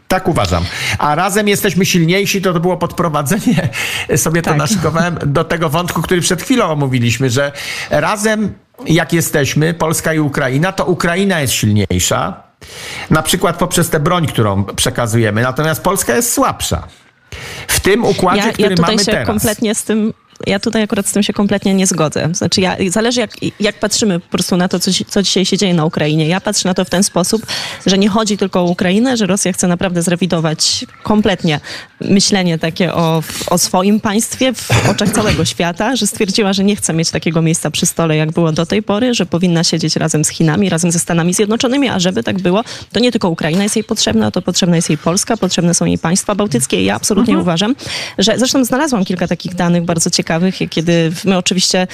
Tak 0.09 0.29
uważam. 0.29 0.65
A 0.99 1.15
razem 1.15 1.49
jesteśmy 1.49 1.87
silniejsi, 1.87 2.43
to 2.43 2.53
to 2.53 2.61
było 2.61 2.77
podprowadzenie, 2.77 3.69
sobie 4.17 4.43
to 4.43 4.51
tak. 4.51 4.59
naszykowałem, 4.59 5.19
do 5.27 5.45
tego 5.45 5.69
wątku, 5.69 6.03
który 6.03 6.21
przed 6.21 6.43
chwilą 6.43 6.65
omówiliśmy, 6.65 7.31
że 7.31 7.53
razem 7.91 8.53
jak 8.87 9.13
jesteśmy, 9.13 9.75
Polska 9.75 10.15
i 10.15 10.19
Ukraina, 10.19 10.73
to 10.73 10.85
Ukraina 10.85 11.41
jest 11.41 11.53
silniejsza, 11.53 12.43
na 13.11 13.23
przykład 13.23 13.57
poprzez 13.57 13.91
tę 13.91 14.01
broń, 14.01 14.27
którą 14.27 14.65
przekazujemy, 14.65 15.43
natomiast 15.43 15.83
Polska 15.83 16.17
jest 16.17 16.33
słabsza. 16.33 16.83
W 17.69 17.81
tym 17.81 18.05
układzie, 18.05 18.47
ja, 18.47 18.53
który 18.53 18.75
ja 18.79 18.83
mamy 18.83 18.99
się 18.99 19.05
teraz. 19.05 19.27
kompletnie 19.27 19.75
z 19.75 19.85
tym 19.85 20.13
ja 20.47 20.61
tutaj 20.61 20.83
akurat 20.83 21.07
z 21.07 21.13
tym 21.13 21.23
się 21.23 21.33
kompletnie 21.33 21.75
nie 21.75 21.87
zgodzę. 21.87 22.29
Znaczy, 22.33 22.61
ja, 22.61 22.77
zależy 22.89 23.21
jak, 23.21 23.31
jak 23.61 23.79
patrzymy 23.79 24.21
po 24.21 24.29
prostu 24.29 24.57
na 24.57 24.69
to, 24.69 24.81
co, 24.81 24.91
co 25.09 25.23
dzisiaj 25.23 25.45
się 25.45 25.57
dzieje 25.59 25.75
na 25.75 25.85
Ukrainie. 25.85 26.29
Ja 26.29 26.41
patrzę 26.41 26.69
na 26.69 26.75
to 26.75 26.85
w 26.85 26.91
ten 26.91 27.03
sposób, 27.03 27.47
że 27.87 27.99
nie 27.99 28.09
chodzi 28.09 28.39
tylko 28.39 28.61
o 28.61 28.65
Ukrainę, 28.65 29.17
że 29.17 29.27
Rosja 29.27 29.53
chce 29.53 29.69
naprawdę 29.69 30.03
zrewidować 30.03 30.85
kompletnie 31.03 31.61
myślenie 32.01 32.59
takie 32.59 32.95
o, 32.95 33.23
o 33.51 33.59
swoim 33.59 34.01
państwie 34.01 34.53
w 34.55 34.89
oczach 34.91 35.11
całego 35.11 35.45
świata, 35.45 35.97
że 35.97 36.07
stwierdziła, 36.07 36.53
że 36.53 36.65
nie 36.65 36.77
chce 36.77 36.93
mieć 36.93 37.11
takiego 37.11 37.43
miejsca 37.43 37.71
przy 37.71 37.87
stole, 37.87 38.17
jak 38.17 38.33
było 38.33 38.53
do 38.53 38.67
tej 38.67 38.83
pory, 38.83 39.15
że 39.15 39.27
powinna 39.27 39.65
siedzieć 39.65 39.97
razem 39.97 40.25
z 40.25 40.29
Chinami, 40.29 40.69
razem 40.69 40.93
ze 40.93 40.99
Stanami 40.99 41.35
Zjednoczonymi, 41.35 41.89
a 41.89 41.99
żeby 41.99 42.23
tak 42.23 42.41
było, 42.41 42.65
to 42.93 43.01
nie 43.01 43.13
tylko 43.13 43.29
Ukraina 43.29 43.63
jest 43.63 43.77
jej 43.77 43.85
potrzebna, 43.85 44.31
to 44.31 44.43
potrzebna 44.43 44.77
jest 44.77 44.89
jej 44.89 44.99
Polska, 44.99 45.37
potrzebne 45.37 45.75
są 45.75 45.85
jej 45.85 45.99
państwa 45.99 46.35
bałtyckie. 46.35 46.83
I 46.83 46.85
ja 46.85 46.95
absolutnie 46.95 47.35
mhm. 47.35 47.43
uważam, 47.43 47.75
że 48.19 48.39
zresztą 48.39 48.65
znalazłam 48.65 49.05
kilka 49.05 49.29
takich 49.29 49.55
danych 49.55 49.85
bardzo 49.85 50.11
ciekawych, 50.11 50.26
ciekawych, 50.27 50.59
kiedy 50.71 51.13
my 51.25 51.39
oczywiście 51.39 51.87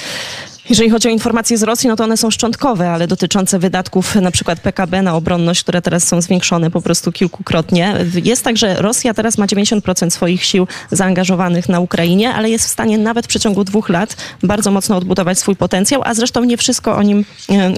jeżeli 0.71 0.91
chodzi 0.91 1.09
o 1.09 1.11
informacje 1.11 1.59
z 1.59 1.63
Rosji, 1.63 1.89
no 1.89 1.97
to 1.97 2.05
one 2.05 2.17
są 2.17 2.31
szczątkowe, 2.31 2.91
ale 2.91 3.07
dotyczące 3.07 3.59
wydatków 3.59 4.15
na 4.15 4.31
przykład 4.31 4.61
PKB 4.61 5.03
na 5.03 5.15
obronność, 5.15 5.63
które 5.63 5.83
teraz 5.83 6.09
są 6.09 6.21
zwiększone 6.21 6.71
po 6.71 6.83
prostu 6.83 7.13
kilkukrotnie. 7.13 7.95
Jest 8.25 8.45
tak, 8.45 8.57
że 8.57 8.75
Rosja 8.75 9.15
teraz 9.15 9.39
ma 9.39 9.47
90% 9.47 10.11
swoich 10.11 10.45
sił 10.45 10.67
zaangażowanych 10.91 11.69
na 11.69 11.81
Ukrainie, 11.81 12.35
ale 12.35 12.51
jest 12.51 12.65
w 12.65 12.69
stanie 12.69 12.99
nawet 12.99 13.25
w 13.25 13.29
przeciągu 13.29 13.65
dwóch 13.65 13.89
lat 13.89 14.17
bardzo 14.43 14.71
mocno 14.71 14.97
odbudować 14.97 15.39
swój 15.39 15.57
potencjał, 15.57 16.03
a 16.05 16.15
zresztą 16.15 16.45
nie 16.45 16.57
wszystko 16.57 16.97
o 16.97 17.03
nim, 17.03 17.25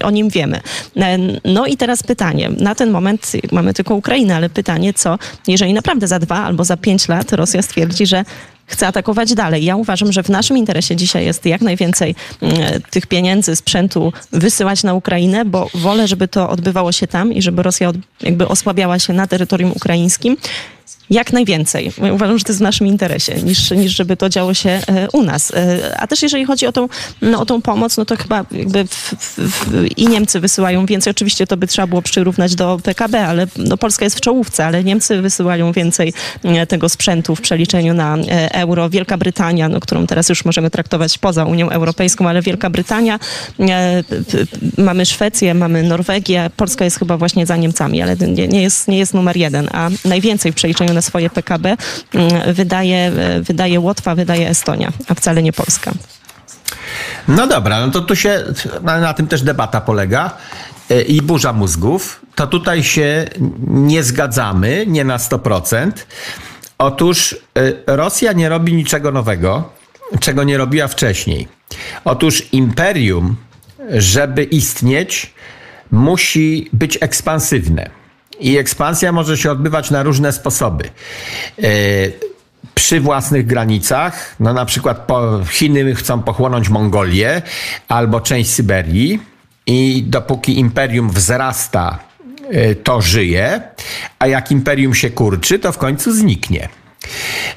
o 0.03 0.11
nim 0.11 0.29
wiemy. 0.29 0.61
No 1.45 1.67
i 1.67 1.77
teraz 1.77 2.03
pytanie. 2.03 2.51
Na 2.59 2.75
ten 2.75 2.91
moment 2.91 3.33
mamy 3.53 3.75
tylko 3.75 3.95
Ukrainę, 3.95 4.37
ale 4.37 4.51
pytanie, 4.51 4.95
co 4.95 5.19
jeżeli 5.49 5.75
naprawdę 5.75 6.09
za 6.09 6.19
dwa 6.19 6.37
albo 6.37 6.65
za 6.65 6.77
pięć 6.77 7.09
lat 7.09 7.33
Rosja 7.33 7.63
stwierdzi, 7.63 8.07
że 8.07 8.25
chce 8.67 8.87
atakować 8.87 9.35
dalej. 9.35 9.65
Ja 9.65 9.77
uważam, 9.77 10.13
że 10.13 10.23
w 10.23 10.29
naszym 10.29 10.59
interesie 10.59 10.97
dzisiaj 10.97 11.25
jest 11.25 11.47
jak 11.47 11.61
najwięcej 11.61 12.15
mm, 12.43 12.83
tych 12.91 13.07
pieniędzy, 13.07 13.57
sprzętu 13.57 14.13
wysyłać 14.33 14.83
na 14.83 14.95
Ukrainę, 14.95 15.45
bo 15.45 15.69
wolę, 15.75 16.09
żeby 16.09 16.29
to 16.29 16.51
odbywało 16.51 16.93
się 16.93 17.07
tam 17.07 17.33
i 17.33 17.43
żeby 17.43 17.63
Rosja 17.63 17.93
jakby 18.21 18.49
osłabiała 18.49 18.99
się 18.99 19.13
na 19.13 19.27
terytorium 19.27 19.73
ukraińskim 19.73 20.37
jak 21.11 21.33
najwięcej. 21.33 21.93
Uważam, 22.13 22.39
że 22.39 22.45
to 22.45 22.53
jest 22.53 22.61
w 22.61 22.63
naszym 22.63 22.87
interesie, 22.87 23.35
niż, 23.35 23.71
niż 23.71 23.97
żeby 23.97 24.17
to 24.17 24.29
działo 24.29 24.55
się 24.55 24.71
e, 24.71 25.09
u 25.13 25.23
nas. 25.23 25.53
E, 25.55 25.95
a 25.99 26.07
też 26.07 26.23
jeżeli 26.23 26.45
chodzi 26.45 26.67
o 26.67 26.73
tą, 26.73 26.89
no, 27.23 27.41
o 27.41 27.47
tą 27.47 27.63
pomoc, 27.63 27.97
no 27.97 28.05
to 28.05 28.17
chyba 28.17 28.45
jakby 28.53 28.85
w, 28.85 29.15
w, 29.19 29.39
w, 29.39 29.87
i 29.97 30.09
Niemcy 30.09 30.41
wysyłają 30.41 30.87
więcej. 30.87 31.11
Oczywiście 31.11 31.47
to 31.47 31.57
by 31.57 31.67
trzeba 31.67 31.87
było 31.87 32.03
przyrównać 32.03 32.55
do 32.55 32.79
PKB, 32.83 33.27
ale 33.27 33.47
no, 33.57 33.77
Polska 33.77 34.05
jest 34.05 34.17
w 34.17 34.21
czołówce, 34.21 34.67
ale 34.67 34.85
Niemcy 34.85 35.23
wysyłają 35.23 35.73
więcej 35.73 36.13
e, 36.45 36.67
tego 36.67 36.89
sprzętu 36.89 37.37
w 37.37 37.41
przeliczeniu 37.41 37.95
na 37.95 38.17
euro. 38.53 38.91
Wielka 38.91 39.17
Brytania, 39.17 39.69
no, 39.69 39.81
którą 39.81 40.07
teraz 40.07 40.29
już 40.29 40.45
możemy 40.45 40.71
traktować 40.71 41.19
poza 41.19 41.45
Unią 41.45 41.71
Europejską, 41.71 42.29
ale 42.29 42.43
Wielka 42.43 42.71
Brytania, 42.71 43.19
mamy 44.79 45.07
Szwecję, 45.07 45.55
mamy 45.55 45.83
Norwegię. 45.83 46.51
Polska 46.57 46.85
jest 46.85 46.99
chyba 46.99 47.17
właśnie 47.17 47.47
za 47.47 47.57
Niemcami, 47.57 48.03
ale 48.03 48.17
nie, 48.17 48.49
nie, 48.49 48.63
jest, 48.63 48.89
nie 48.89 48.99
jest 48.99 49.15
numer 49.15 49.37
jeden, 49.37 49.69
a 49.73 49.91
najwięcej 50.05 50.53
w 50.53 50.55
przeliczeniu 50.55 50.74
na 50.81 51.03
swoje 51.03 51.31
PKB 51.31 51.77
mm, 52.15 52.55
wydaje, 52.55 53.13
wydaje 53.41 53.81
Łotwa, 53.81 54.15
wydaje 54.15 54.49
Estonia, 54.49 54.93
a 55.09 55.15
wcale 55.15 55.43
nie 55.43 55.53
Polska. 55.53 55.93
No 57.29 57.47
dobra, 57.47 57.87
no 57.87 57.93
to 57.93 58.01
tu 58.01 58.17
się, 58.17 58.45
na 58.83 59.15
tym 59.15 59.27
też 59.27 59.43
debata 59.43 59.81
polega 59.81 60.37
e, 60.91 61.03
i 61.03 61.23
burza 61.23 61.53
mózgów, 61.53 62.21
to 62.35 62.47
tutaj 62.47 62.83
się 62.83 63.25
nie 63.69 64.03
zgadzamy, 64.03 64.85
nie 64.87 65.05
na 65.05 65.17
100%. 65.17 65.91
Otóż 66.79 67.37
e, 67.87 67.97
Rosja 67.97 68.33
nie 68.33 68.49
robi 68.49 68.75
niczego 68.75 69.13
nowego, 69.13 69.73
czego 70.21 70.45
nie 70.45 70.59
robiła 70.59 70.89
wcześniej. 70.89 71.49
Otóż 72.05 72.43
imperium, 72.53 73.37
żeby 73.91 74.45
istnieć, 74.45 75.35
musi 75.91 76.69
być 76.73 76.99
ekspansywne. 77.01 77.91
I 78.41 78.57
ekspansja 78.59 79.13
może 79.13 79.37
się 79.39 79.51
odbywać 79.51 79.91
na 79.91 80.03
różne 80.03 80.33
sposoby. 80.33 80.85
E, 81.59 81.69
przy 82.75 83.01
własnych 83.01 83.47
granicach, 83.47 84.37
no 84.41 84.53
na 84.53 84.65
przykład 84.65 85.07
Chiny 85.51 85.95
chcą 85.95 86.23
pochłonąć 86.23 86.69
Mongolię 86.69 87.43
albo 87.89 88.21
część 88.21 88.51
Syberii 88.51 89.21
i 89.67 90.05
dopóki 90.07 90.59
imperium 90.59 91.11
wzrasta, 91.11 91.99
e, 92.51 92.75
to 92.75 93.01
żyje, 93.01 93.61
a 94.19 94.27
jak 94.27 94.51
imperium 94.51 94.95
się 94.95 95.11
kurczy, 95.11 95.59
to 95.59 95.73
w 95.73 95.79
końcu 95.79 96.13
zniknie. 96.13 96.69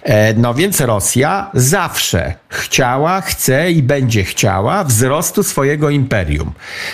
E, 0.03 0.33
no 0.33 0.53
więc 0.53 0.81
Rosja 0.81 1.51
zawsze 1.53 2.33
chciała, 2.49 3.21
chce 3.21 3.71
i 3.71 3.83
będzie 3.83 4.23
chciała 4.23 4.83
wzrostu 4.83 5.43
swojego 5.43 5.89
imperium. 5.89 6.51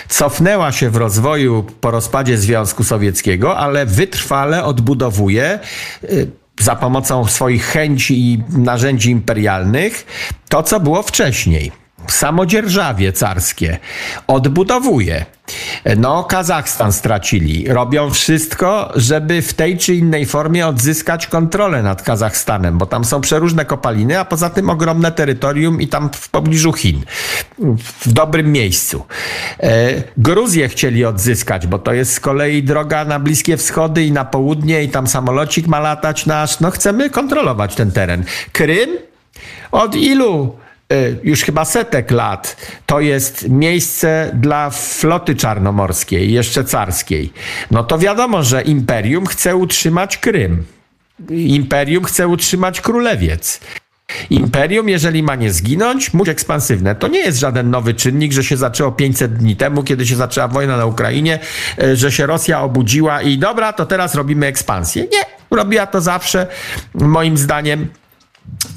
Cofnęła 0.08 0.72
się 0.72 0.90
w 0.90 0.96
rozwoju 0.96 1.66
po 1.80 1.90
rozpadzie 1.90 2.38
Związku 2.38 2.84
Sowieckiego, 2.84 3.58
ale 3.58 3.86
wytrwale 3.86 4.64
odbudowuje 4.64 5.44
e, 5.44 5.58
za 6.60 6.76
pomocą 6.76 7.26
swoich 7.26 7.64
chęci 7.64 8.32
i 8.32 8.42
narzędzi 8.58 9.10
imperialnych 9.10 10.06
to, 10.48 10.62
co 10.62 10.80
było 10.80 11.02
wcześniej 11.02 11.83
samodzierżawie 12.12 13.12
carskie 13.12 13.78
odbudowuje. 14.26 15.24
No, 15.96 16.24
Kazachstan 16.24 16.92
stracili. 16.92 17.68
Robią 17.68 18.10
wszystko, 18.10 18.92
żeby 18.94 19.42
w 19.42 19.54
tej 19.54 19.78
czy 19.78 19.94
innej 19.94 20.26
formie 20.26 20.66
odzyskać 20.66 21.26
kontrolę 21.26 21.82
nad 21.82 22.02
Kazachstanem, 22.02 22.78
bo 22.78 22.86
tam 22.86 23.04
są 23.04 23.20
przeróżne 23.20 23.64
kopaliny, 23.64 24.18
a 24.20 24.24
poza 24.24 24.50
tym 24.50 24.70
ogromne 24.70 25.12
terytorium 25.12 25.80
i 25.80 25.88
tam 25.88 26.10
w 26.12 26.28
pobliżu 26.28 26.72
Chin. 26.72 27.02
W 28.00 28.12
dobrym 28.12 28.52
miejscu. 28.52 29.04
E, 29.60 30.02
Gruzję 30.16 30.68
chcieli 30.68 31.04
odzyskać, 31.04 31.66
bo 31.66 31.78
to 31.78 31.92
jest 31.92 32.12
z 32.12 32.20
kolei 32.20 32.62
droga 32.62 33.04
na 33.04 33.18
Bliskie 33.18 33.56
Wschody 33.56 34.04
i 34.04 34.12
na 34.12 34.24
południe 34.24 34.82
i 34.82 34.88
tam 34.88 35.06
samolocik 35.06 35.66
ma 35.66 35.80
latać 35.80 36.26
nasz. 36.26 36.60
No, 36.60 36.70
chcemy 36.70 37.10
kontrolować 37.10 37.74
ten 37.74 37.92
teren. 37.92 38.24
Krym? 38.52 38.90
Od 39.72 39.94
ilu 39.96 40.56
już 41.24 41.42
chyba 41.42 41.64
setek 41.64 42.10
lat, 42.10 42.56
to 42.86 43.00
jest 43.00 43.48
miejsce 43.48 44.30
dla 44.34 44.70
floty 44.70 45.34
czarnomorskiej, 45.34 46.32
jeszcze 46.32 46.64
carskiej. 46.64 47.32
No 47.70 47.84
to 47.84 47.98
wiadomo, 47.98 48.42
że 48.42 48.62
imperium 48.62 49.26
chce 49.26 49.56
utrzymać 49.56 50.18
Krym. 50.18 50.64
Imperium 51.30 52.04
chce 52.04 52.28
utrzymać 52.28 52.80
królewiec. 52.80 53.60
Imperium, 54.30 54.88
jeżeli 54.88 55.22
ma 55.22 55.34
nie 55.34 55.52
zginąć, 55.52 56.14
musi 56.14 56.30
ekspansywne. 56.30 56.94
To 56.94 57.08
nie 57.08 57.18
jest 57.18 57.38
żaden 57.38 57.70
nowy 57.70 57.94
czynnik, 57.94 58.32
że 58.32 58.44
się 58.44 58.56
zaczęło 58.56 58.92
500 58.92 59.34
dni 59.34 59.56
temu, 59.56 59.82
kiedy 59.82 60.06
się 60.06 60.16
zaczęła 60.16 60.48
wojna 60.48 60.76
na 60.76 60.86
Ukrainie, 60.86 61.38
y, 61.82 61.96
że 61.96 62.12
się 62.12 62.26
Rosja 62.26 62.60
obudziła 62.60 63.22
i 63.22 63.38
dobra, 63.38 63.72
to 63.72 63.86
teraz 63.86 64.14
robimy 64.14 64.46
ekspansję. 64.46 65.02
Nie, 65.02 65.56
robiła 65.56 65.86
to 65.86 66.00
zawsze, 66.00 66.46
moim 66.94 67.36
zdaniem. 67.36 67.88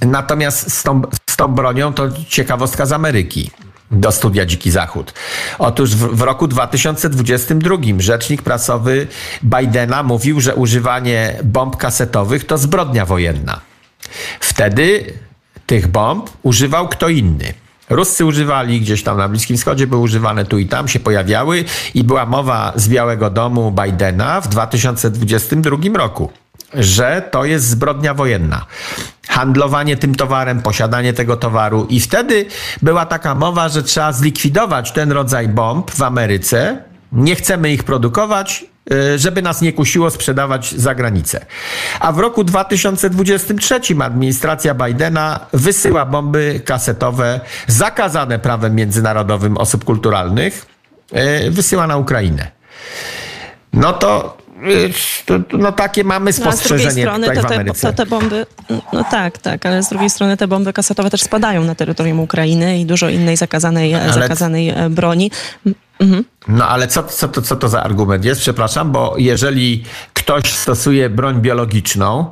Natomiast 0.05 0.73
z 0.73 0.83
tą, 0.83 1.01
tą 1.37 1.47
bronią 1.47 1.93
to 1.93 2.03
ciekawostka 2.29 2.85
z 2.85 2.91
Ameryki 2.91 3.51
do 3.91 4.11
studia 4.11 4.45
Dziki 4.45 4.71
Zachód. 4.71 5.13
Otóż 5.59 5.95
w, 5.95 6.15
w, 6.15 6.21
roku 6.21 6.47
2022 6.47 7.75
rzecznik 7.97 8.41
prasowy 8.41 9.07
Bidena 9.43 10.03
mówił, 10.03 10.41
że 10.41 10.55
używanie 10.55 11.39
bomb 11.43 11.77
kasetowych 11.77 12.45
to 12.45 12.57
zbrodnia 12.57 13.05
wojenna. 13.05 13.59
Wtedy 14.39 15.13
tych 15.65 15.87
bomb 15.87 16.29
używał 16.43 16.87
kto 16.87 17.09
inny. 17.09 17.53
Ruscy 17.89 18.25
używali, 18.25 18.81
gdzieś 18.81 19.03
tam 19.03 19.17
na 19.17 19.29
Bliskim 19.29 19.57
Wschodzie 19.57 19.87
były 19.87 20.01
używane 20.01 20.45
tu 20.45 20.57
i 20.57 20.65
tam, 20.65 20.87
się 20.87 20.99
pojawiały 20.99 21.65
i 21.93 22.03
była 22.03 22.25
mowa 22.25 22.73
z 22.75 22.89
Białego 22.89 23.29
Domu 23.29 23.71
Bidena 23.71 24.41
w 24.41 24.47
2022 24.47 25.77
roku 25.93 26.31
że 26.73 27.29
to 27.31 27.45
jest 27.45 27.67
zbrodnia 27.67 28.13
wojenna. 28.13 28.65
Handlowanie 29.27 29.97
tym 29.97 30.15
towarem, 30.15 30.61
posiadanie 30.61 31.13
tego 31.13 31.37
towaru, 31.37 31.87
i 31.89 31.99
wtedy 31.99 32.45
była 32.81 33.05
taka 33.05 33.35
mowa, 33.35 33.69
że 33.69 33.83
trzeba 33.83 34.11
zlikwidować 34.11 34.91
ten 34.91 35.11
rodzaj 35.11 35.47
bomb 35.47 35.91
w 35.91 36.01
Ameryce. 36.01 36.83
Nie 37.11 37.35
chcemy 37.35 37.73
ich 37.73 37.83
produkować, 37.83 38.65
y, 38.91 39.19
żeby 39.19 39.41
nas 39.41 39.61
nie 39.61 39.73
kusiło 39.73 40.09
sprzedawać 40.09 40.71
za 40.71 40.95
granicę. 40.95 41.45
A 41.99 42.11
w 42.11 42.19
roku 42.19 42.43
2023 42.43 43.79
administracja 44.01 44.73
Bidena 44.73 45.39
wysyła 45.53 46.05
bomby 46.05 46.61
kasetowe 46.65 47.39
zakazane 47.67 48.39
prawem 48.39 48.75
międzynarodowym 48.75 49.57
osób 49.57 49.83
kulturalnych, 49.83 50.65
y, 51.45 51.51
wysyła 51.51 51.87
na 51.87 51.97
Ukrainę. 51.97 52.51
No 53.73 53.93
to 53.93 54.37
no 55.53 55.71
takie 55.71 56.03
mamy 56.03 56.33
spostrzeżenie 56.33 57.05
no, 57.05 57.11
strony, 57.11 57.27
tutaj 57.27 57.65
te, 57.65 57.73
te, 57.73 57.93
te 57.93 58.05
bomby, 58.05 58.45
no 58.93 59.03
tak, 59.11 59.37
tak, 59.37 59.65
ale 59.65 59.83
z 59.83 59.89
drugiej 59.89 60.09
strony 60.09 60.37
te 60.37 60.47
bomby 60.47 60.73
kasetowe 60.73 61.09
też 61.09 61.21
spadają 61.21 61.63
na 61.63 61.75
terytorium 61.75 62.19
Ukrainy 62.19 62.79
i 62.79 62.85
dużo 62.85 63.09
innej 63.09 63.37
zakazanej, 63.37 63.95
ale... 63.95 64.13
zakazanej 64.13 64.69
e, 64.69 64.89
broni. 64.89 65.31
Mhm. 65.99 66.23
No 66.47 66.67
ale 66.67 66.87
co, 66.87 67.03
co, 67.03 67.27
to, 67.27 67.41
co 67.41 67.55
to 67.55 67.69
za 67.69 67.83
argument 67.83 68.25
jest? 68.25 68.41
Przepraszam, 68.41 68.91
bo 68.91 69.15
jeżeli 69.17 69.83
ktoś 70.13 70.53
stosuje 70.53 71.09
broń 71.09 71.41
biologiczną, 71.41 72.25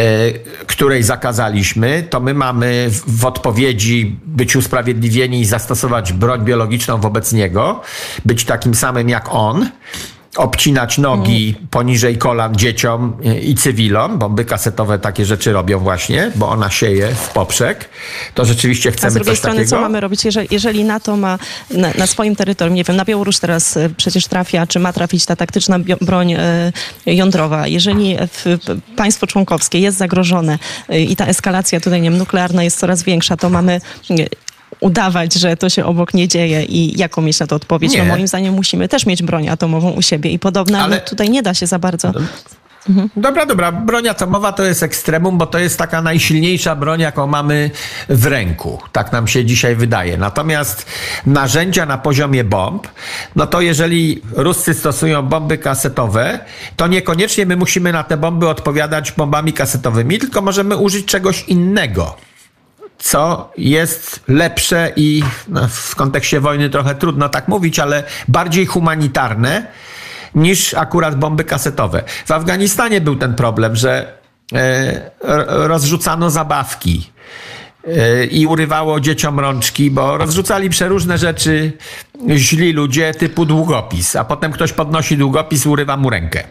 y, 0.00 0.40
której 0.66 1.02
zakazaliśmy, 1.02 2.06
to 2.10 2.20
my 2.20 2.34
mamy 2.34 2.86
w, 2.90 3.20
w 3.20 3.26
odpowiedzi 3.26 4.16
być 4.24 4.56
usprawiedliwieni 4.56 5.40
i 5.40 5.44
zastosować 5.44 6.12
broń 6.12 6.44
biologiczną 6.44 7.00
wobec 7.00 7.32
niego, 7.32 7.80
być 8.24 8.44
takim 8.44 8.74
samym 8.74 9.08
jak 9.08 9.34
on 9.34 9.70
obcinać 10.36 10.98
nogi 10.98 11.54
poniżej 11.70 12.18
kolan 12.18 12.54
dzieciom 12.56 13.16
i 13.42 13.54
cywilom. 13.54 14.18
Bomby 14.18 14.44
kasetowe 14.44 14.98
takie 14.98 15.24
rzeczy 15.24 15.52
robią 15.52 15.78
właśnie, 15.78 16.30
bo 16.34 16.48
ona 16.48 16.70
sieje 16.70 17.14
w 17.14 17.28
poprzek. 17.28 17.88
To 18.34 18.44
rzeczywiście 18.44 18.92
chcemy 18.92 19.06
A 19.06 19.10
z 19.10 19.14
drugiej 19.14 19.32
coś 19.32 19.38
strony, 19.38 19.56
takiego. 19.56 19.76
co 19.76 19.80
mamy 19.80 20.00
robić, 20.00 20.24
jeżeli, 20.24 20.48
jeżeli 20.50 20.84
NATO 20.84 21.16
ma 21.16 21.38
na, 21.70 21.90
na, 21.98 22.06
swoim 22.06 22.36
terytorium, 22.36 22.74
nie 22.74 22.84
wiem, 22.84 22.96
na 22.96 23.04
Białoruś 23.04 23.38
teraz 23.38 23.76
e, 23.76 23.90
przecież 23.96 24.26
trafia, 24.26 24.66
czy 24.66 24.78
ma 24.78 24.92
trafić 24.92 25.26
ta 25.26 25.36
taktyczna 25.36 25.78
broń 26.00 26.32
e, 26.32 26.72
jądrowa. 27.06 27.66
Jeżeli 27.66 28.16
w, 28.16 28.58
państwo 28.96 29.26
członkowskie 29.26 29.78
jest 29.78 29.98
zagrożone 29.98 30.58
e, 30.88 31.00
i 31.00 31.16
ta 31.16 31.26
eskalacja 31.26 31.80
tutaj, 31.80 32.00
nie 32.00 32.10
wiem, 32.10 32.18
nuklearna 32.18 32.62
jest 32.64 32.78
coraz 32.78 33.02
większa, 33.02 33.36
to 33.36 33.50
mamy 33.50 33.80
udawać, 34.80 35.34
że 35.34 35.56
to 35.56 35.68
się 35.68 35.84
obok 35.84 36.14
nie 36.14 36.28
dzieje 36.28 36.64
i 36.64 36.98
jaką 36.98 37.22
mieć 37.22 37.40
na 37.40 37.46
to 37.46 37.56
odpowiedź. 37.56 37.92
No 37.92 37.98
nie. 37.98 38.04
No 38.04 38.14
moim 38.14 38.28
zdaniem 38.28 38.54
musimy 38.54 38.88
też 38.88 39.06
mieć 39.06 39.22
broń 39.22 39.48
atomową 39.48 39.90
u 39.90 40.02
siebie 40.02 40.30
i 40.30 40.38
podobno 40.38 40.78
ale... 40.78 41.00
tutaj 41.00 41.30
nie 41.30 41.42
da 41.42 41.54
się 41.54 41.66
za 41.66 41.78
bardzo. 41.78 42.12
Mhm. 42.88 43.08
Dobra, 43.16 43.46
dobra. 43.46 43.72
Broń 43.72 44.08
atomowa 44.08 44.52
to 44.52 44.64
jest 44.64 44.82
ekstremum, 44.82 45.38
bo 45.38 45.46
to 45.46 45.58
jest 45.58 45.78
taka 45.78 46.02
najsilniejsza 46.02 46.76
broń, 46.76 47.00
jaką 47.00 47.26
mamy 47.26 47.70
w 48.08 48.26
ręku. 48.26 48.78
Tak 48.92 49.12
nam 49.12 49.28
się 49.28 49.44
dzisiaj 49.44 49.76
wydaje. 49.76 50.16
Natomiast 50.16 50.86
narzędzia 51.26 51.86
na 51.86 51.98
poziomie 51.98 52.44
bomb, 52.44 52.88
no 53.36 53.46
to 53.46 53.60
jeżeli 53.60 54.22
Ruscy 54.32 54.74
stosują 54.74 55.22
bomby 55.22 55.58
kasetowe, 55.58 56.38
to 56.76 56.86
niekoniecznie 56.86 57.46
my 57.46 57.56
musimy 57.56 57.92
na 57.92 58.04
te 58.04 58.16
bomby 58.16 58.48
odpowiadać 58.48 59.12
bombami 59.12 59.52
kasetowymi, 59.52 60.18
tylko 60.18 60.42
możemy 60.42 60.76
użyć 60.76 61.06
czegoś 61.06 61.42
innego 61.42 62.16
co 63.02 63.50
jest 63.58 64.20
lepsze 64.28 64.92
i 64.96 65.22
no, 65.48 65.68
w 65.68 65.94
kontekście 65.96 66.40
wojny 66.40 66.70
trochę 66.70 66.94
trudno 66.94 67.28
tak 67.28 67.48
mówić, 67.48 67.78
ale 67.78 68.04
bardziej 68.28 68.66
humanitarne 68.66 69.66
niż 70.34 70.74
akurat 70.74 71.18
bomby 71.18 71.44
kasetowe. 71.44 72.02
W 72.26 72.30
Afganistanie 72.30 73.00
był 73.00 73.16
ten 73.16 73.34
problem, 73.34 73.76
że 73.76 74.18
e, 74.52 75.10
rozrzucano 75.48 76.30
zabawki 76.30 77.10
e, 77.86 78.24
i 78.24 78.46
urywało 78.46 79.00
dzieciom 79.00 79.40
rączki, 79.40 79.90
bo 79.90 80.16
rozrzucali 80.16 80.70
przeróżne 80.70 81.18
rzeczy 81.18 81.72
źli 82.28 82.72
ludzie 82.72 83.14
typu 83.14 83.46
długopis, 83.46 84.16
a 84.16 84.24
potem 84.24 84.52
ktoś 84.52 84.72
podnosi 84.72 85.16
długopis, 85.16 85.66
urywa 85.66 85.96
mu 85.96 86.10
rękę. 86.10 86.44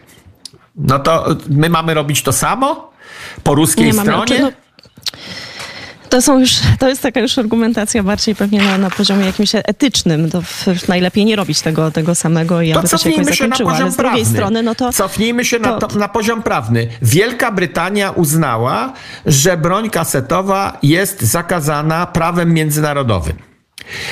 No 0.76 1.00
to 1.00 1.36
my 1.50 1.70
mamy 1.70 1.94
robić 1.94 2.24
to 2.24 2.32
samo 2.34 2.92
po 3.44 3.56
ruskiej 3.56 3.86
Nie 3.86 3.94
stronie? 3.94 4.52
To 6.12 6.22
są 6.22 6.40
już, 6.40 6.52
to 6.80 6.90
jest 6.90 7.02
taka 7.02 7.20
już 7.20 7.38
argumentacja 7.38 8.04
bardziej 8.04 8.36
pewnie 8.36 8.62
na, 8.62 8.78
na 8.78 8.90
poziomie 8.90 9.26
jakimś 9.26 9.56
etycznym. 9.56 10.30
To 10.30 10.42
w, 10.42 10.88
najlepiej 10.88 11.26
nie 11.26 11.36
robić 11.36 11.62
tego, 11.62 11.92
tego 11.92 12.16
samego 12.16 12.62
i 12.62 12.74
aby 12.74 12.88
to, 12.88 12.98
się 12.98 13.10
jakoś 13.10 13.38
zakończyło. 13.38 13.72
Ale 13.72 13.92
z 13.92 13.96
drugiej 13.96 14.12
prawny. 14.24 14.26
strony, 14.26 14.64
no 14.64 14.76
to... 14.76 14.94
Cofnijmy 14.94 15.46
się 15.46 15.60
to... 15.60 15.72
na, 15.72 15.78
to, 15.78 16.00
na 16.00 16.08
poziom 16.08 16.44
prawny. 16.44 16.88
Wielka 17.02 17.52
Brytania 17.52 18.12
uznała, 18.12 18.94
że 19.26 19.58
broń 19.58 19.90
kasetowa 19.90 20.78
jest 20.84 21.22
zakazana 21.22 22.06
prawem 22.06 22.54
międzynarodowym. 22.54 23.36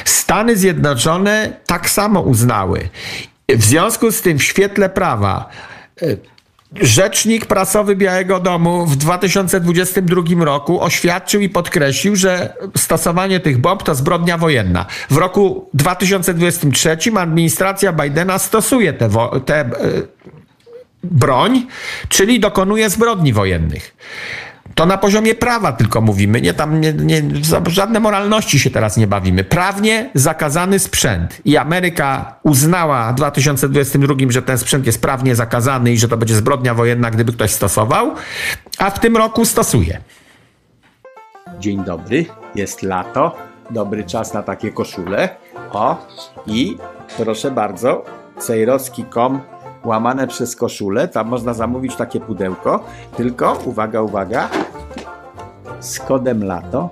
Stany 0.06 0.58
Zjednoczone 0.58 1.53
tak 1.65 1.89
samo 1.89 2.22
uznały. 2.22 2.89
W 3.50 3.63
związku 3.63 4.12
z 4.12 4.22
tym 4.22 4.38
w 4.39 4.44
świetle 4.44 4.89
prawa 4.89 5.50
e, 6.01 6.06
Rzecznik 6.75 7.45
prasowy 7.45 7.95
Białego 7.95 8.39
Domu 8.39 8.85
w 8.85 8.95
2022 8.95 10.45
roku 10.45 10.81
oświadczył 10.81 11.41
i 11.41 11.49
podkreślił, 11.49 12.15
że 12.15 12.53
stosowanie 12.75 13.39
tych 13.39 13.57
bomb 13.57 13.83
to 13.83 13.95
zbrodnia 13.95 14.38
wojenna. 14.38 14.85
W 15.09 15.17
roku 15.17 15.69
2023 15.73 16.97
administracja 17.15 17.93
Bidena 17.93 18.39
stosuje 18.39 18.93
te, 18.93 19.09
te 19.45 19.59
e, 19.59 19.69
broń, 21.03 21.67
czyli 22.09 22.39
dokonuje 22.39 22.89
zbrodni 22.89 23.33
wojennych. 23.33 23.95
To 24.79 24.86
na 24.86 24.98
poziomie 24.98 25.36
prawa 25.36 25.71
tylko 25.71 26.01
mówimy, 26.01 26.41
nie 26.41 26.53
tam 26.53 26.81
nie, 26.81 26.93
nie, 26.93 27.21
żadne 27.67 28.00
moralności 28.00 28.59
się 28.59 28.69
teraz 28.69 28.98
nie 28.98 29.07
bawimy. 29.07 29.43
Prawnie 29.43 30.09
zakazany 30.13 30.79
sprzęt 30.79 31.41
i 31.45 31.57
Ameryka 31.57 32.36
uznała 32.43 33.12
w 33.12 33.15
2022, 33.15 34.15
że 34.29 34.41
ten 34.41 34.57
sprzęt 34.57 34.86
jest 34.86 35.01
prawnie 35.01 35.36
zakazany 35.36 35.91
i 35.91 35.98
że 35.98 36.07
to 36.07 36.17
będzie 36.17 36.36
zbrodnia 36.36 36.74
wojenna, 36.74 37.12
gdyby 37.12 37.33
ktoś 37.33 37.51
stosował, 37.51 38.15
a 38.77 38.89
w 38.89 39.00
tym 39.00 39.17
roku 39.17 39.45
stosuje. 39.45 40.01
Dzień 41.59 41.83
dobry, 41.83 42.25
jest 42.55 42.83
lato, 42.83 43.36
dobry 43.69 44.03
czas 44.03 44.33
na 44.33 44.43
takie 44.43 44.71
koszule. 44.71 45.29
O, 45.71 46.07
i 46.48 46.77
proszę 47.17 47.51
bardzo, 47.51 48.05
sejrowski.com 48.38 49.41
łamane 49.83 50.27
przez 50.27 50.56
koszulę. 50.56 51.08
Tam 51.08 51.27
można 51.27 51.54
zamówić 51.54 51.95
takie 51.95 52.19
pudełko. 52.19 52.84
Tylko, 53.17 53.58
uwaga, 53.65 54.01
uwaga, 54.01 54.49
z 55.80 55.99
kodem 55.99 56.43
LATO 56.43 56.89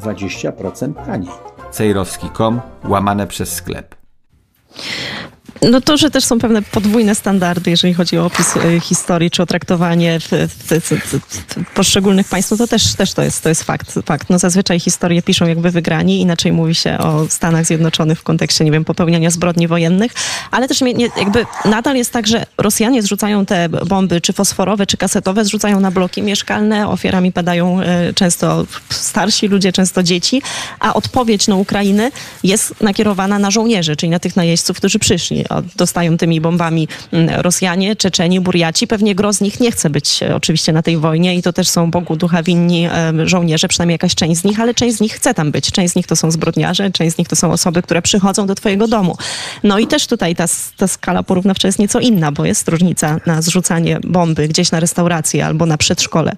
20% 0.00 0.94
taniej. 1.06 1.30
Cejrowski.com 1.70 2.60
łamane 2.84 3.26
przez 3.26 3.52
sklep. 3.52 3.94
No 5.62 5.80
to, 5.80 5.96
że 5.96 6.10
też 6.10 6.24
są 6.24 6.38
pewne 6.38 6.62
podwójne 6.62 7.14
standardy, 7.14 7.70
jeżeli 7.70 7.94
chodzi 7.94 8.18
o 8.18 8.26
opis 8.26 8.56
e, 8.56 8.80
historii, 8.80 9.30
czy 9.30 9.42
o 9.42 9.46
traktowanie 9.46 10.20
w, 10.20 10.28
w, 10.30 10.90
w, 10.90 11.20
poszczególnych 11.74 12.28
państw, 12.28 12.50
no 12.50 12.56
to 12.56 12.66
też, 12.66 12.94
też 12.94 13.12
to, 13.12 13.22
jest, 13.22 13.42
to 13.42 13.48
jest 13.48 13.62
fakt, 13.62 13.94
fakt. 14.06 14.30
No 14.30 14.38
zazwyczaj 14.38 14.80
historie 14.80 15.22
piszą 15.22 15.46
jakby 15.46 15.70
wygrani, 15.70 16.20
inaczej 16.20 16.52
mówi 16.52 16.74
się 16.74 16.98
o 16.98 17.28
Stanach 17.28 17.66
Zjednoczonych 17.66 18.18
w 18.18 18.22
kontekście, 18.22 18.64
nie 18.64 18.70
wiem, 18.70 18.84
popełniania 18.84 19.30
zbrodni 19.30 19.68
wojennych, 19.68 20.12
ale 20.50 20.68
też 20.68 20.80
nie, 20.80 21.08
jakby 21.16 21.46
nadal 21.64 21.96
jest 21.96 22.12
tak, 22.12 22.26
że 22.26 22.46
Rosjanie 22.58 23.02
zrzucają 23.02 23.46
te 23.46 23.68
bomby, 23.68 24.20
czy 24.20 24.32
fosforowe, 24.32 24.86
czy 24.86 24.96
kasetowe, 24.96 25.44
zrzucają 25.44 25.80
na 25.80 25.90
bloki 25.90 26.22
mieszkalne, 26.22 26.88
ofiarami 26.88 27.32
padają 27.32 27.80
e, 27.80 28.12
często 28.14 28.66
starsi 28.90 29.48
ludzie, 29.48 29.72
często 29.72 30.02
dzieci, 30.02 30.42
a 30.80 30.94
odpowiedź 30.94 31.48
na 31.48 31.56
Ukrainę 31.56 32.10
jest 32.42 32.80
nakierowana 32.80 33.38
na 33.38 33.50
żołnierzy, 33.50 33.96
czyli 33.96 34.10
na 34.10 34.18
tych 34.18 34.36
najeźdźców, 34.36 34.76
którzy 34.76 34.98
przyszli 34.98 35.47
dostają 35.76 36.16
tymi 36.16 36.40
bombami 36.40 36.88
mm, 37.12 37.40
Rosjanie, 37.40 37.96
Czeczeni, 37.96 38.40
Burjaci. 38.40 38.86
Pewnie 38.86 39.14
gro 39.14 39.32
z 39.32 39.40
nich 39.40 39.60
nie 39.60 39.70
chce 39.70 39.90
być 39.90 40.22
e, 40.22 40.36
oczywiście 40.36 40.72
na 40.72 40.82
tej 40.82 40.96
wojnie 40.96 41.34
i 41.34 41.42
to 41.42 41.52
też 41.52 41.68
są 41.68 41.90
Bogu 41.90 42.16
ducha 42.16 42.42
winni 42.42 42.86
e, 42.86 43.12
żołnierze, 43.24 43.68
przynajmniej 43.68 43.94
jakaś 43.94 44.14
część 44.14 44.40
z 44.40 44.44
nich, 44.44 44.60
ale 44.60 44.74
część 44.74 44.96
z 44.96 45.00
nich 45.00 45.12
chce 45.12 45.34
tam 45.34 45.50
być. 45.50 45.72
Część 45.72 45.92
z 45.92 45.96
nich 45.96 46.06
to 46.06 46.16
są 46.16 46.30
zbrodniarze, 46.30 46.90
część 46.90 47.14
z 47.14 47.18
nich 47.18 47.28
to 47.28 47.36
są 47.36 47.52
osoby, 47.52 47.82
które 47.82 48.02
przychodzą 48.02 48.46
do 48.46 48.54
twojego 48.54 48.88
domu. 48.88 49.16
No 49.64 49.78
i 49.78 49.86
też 49.86 50.06
tutaj 50.06 50.36
ta, 50.36 50.44
ta 50.76 50.88
skala 50.88 51.22
porównawcza 51.22 51.68
jest 51.68 51.78
nieco 51.78 52.00
inna, 52.00 52.32
bo 52.32 52.44
jest 52.44 52.68
różnica 52.68 53.20
na 53.26 53.42
zrzucanie 53.42 54.00
bomby 54.04 54.48
gdzieś 54.48 54.70
na 54.70 54.80
restaurację 54.80 55.46
albo 55.46 55.66
na 55.66 55.78
przedszkole 55.78 56.36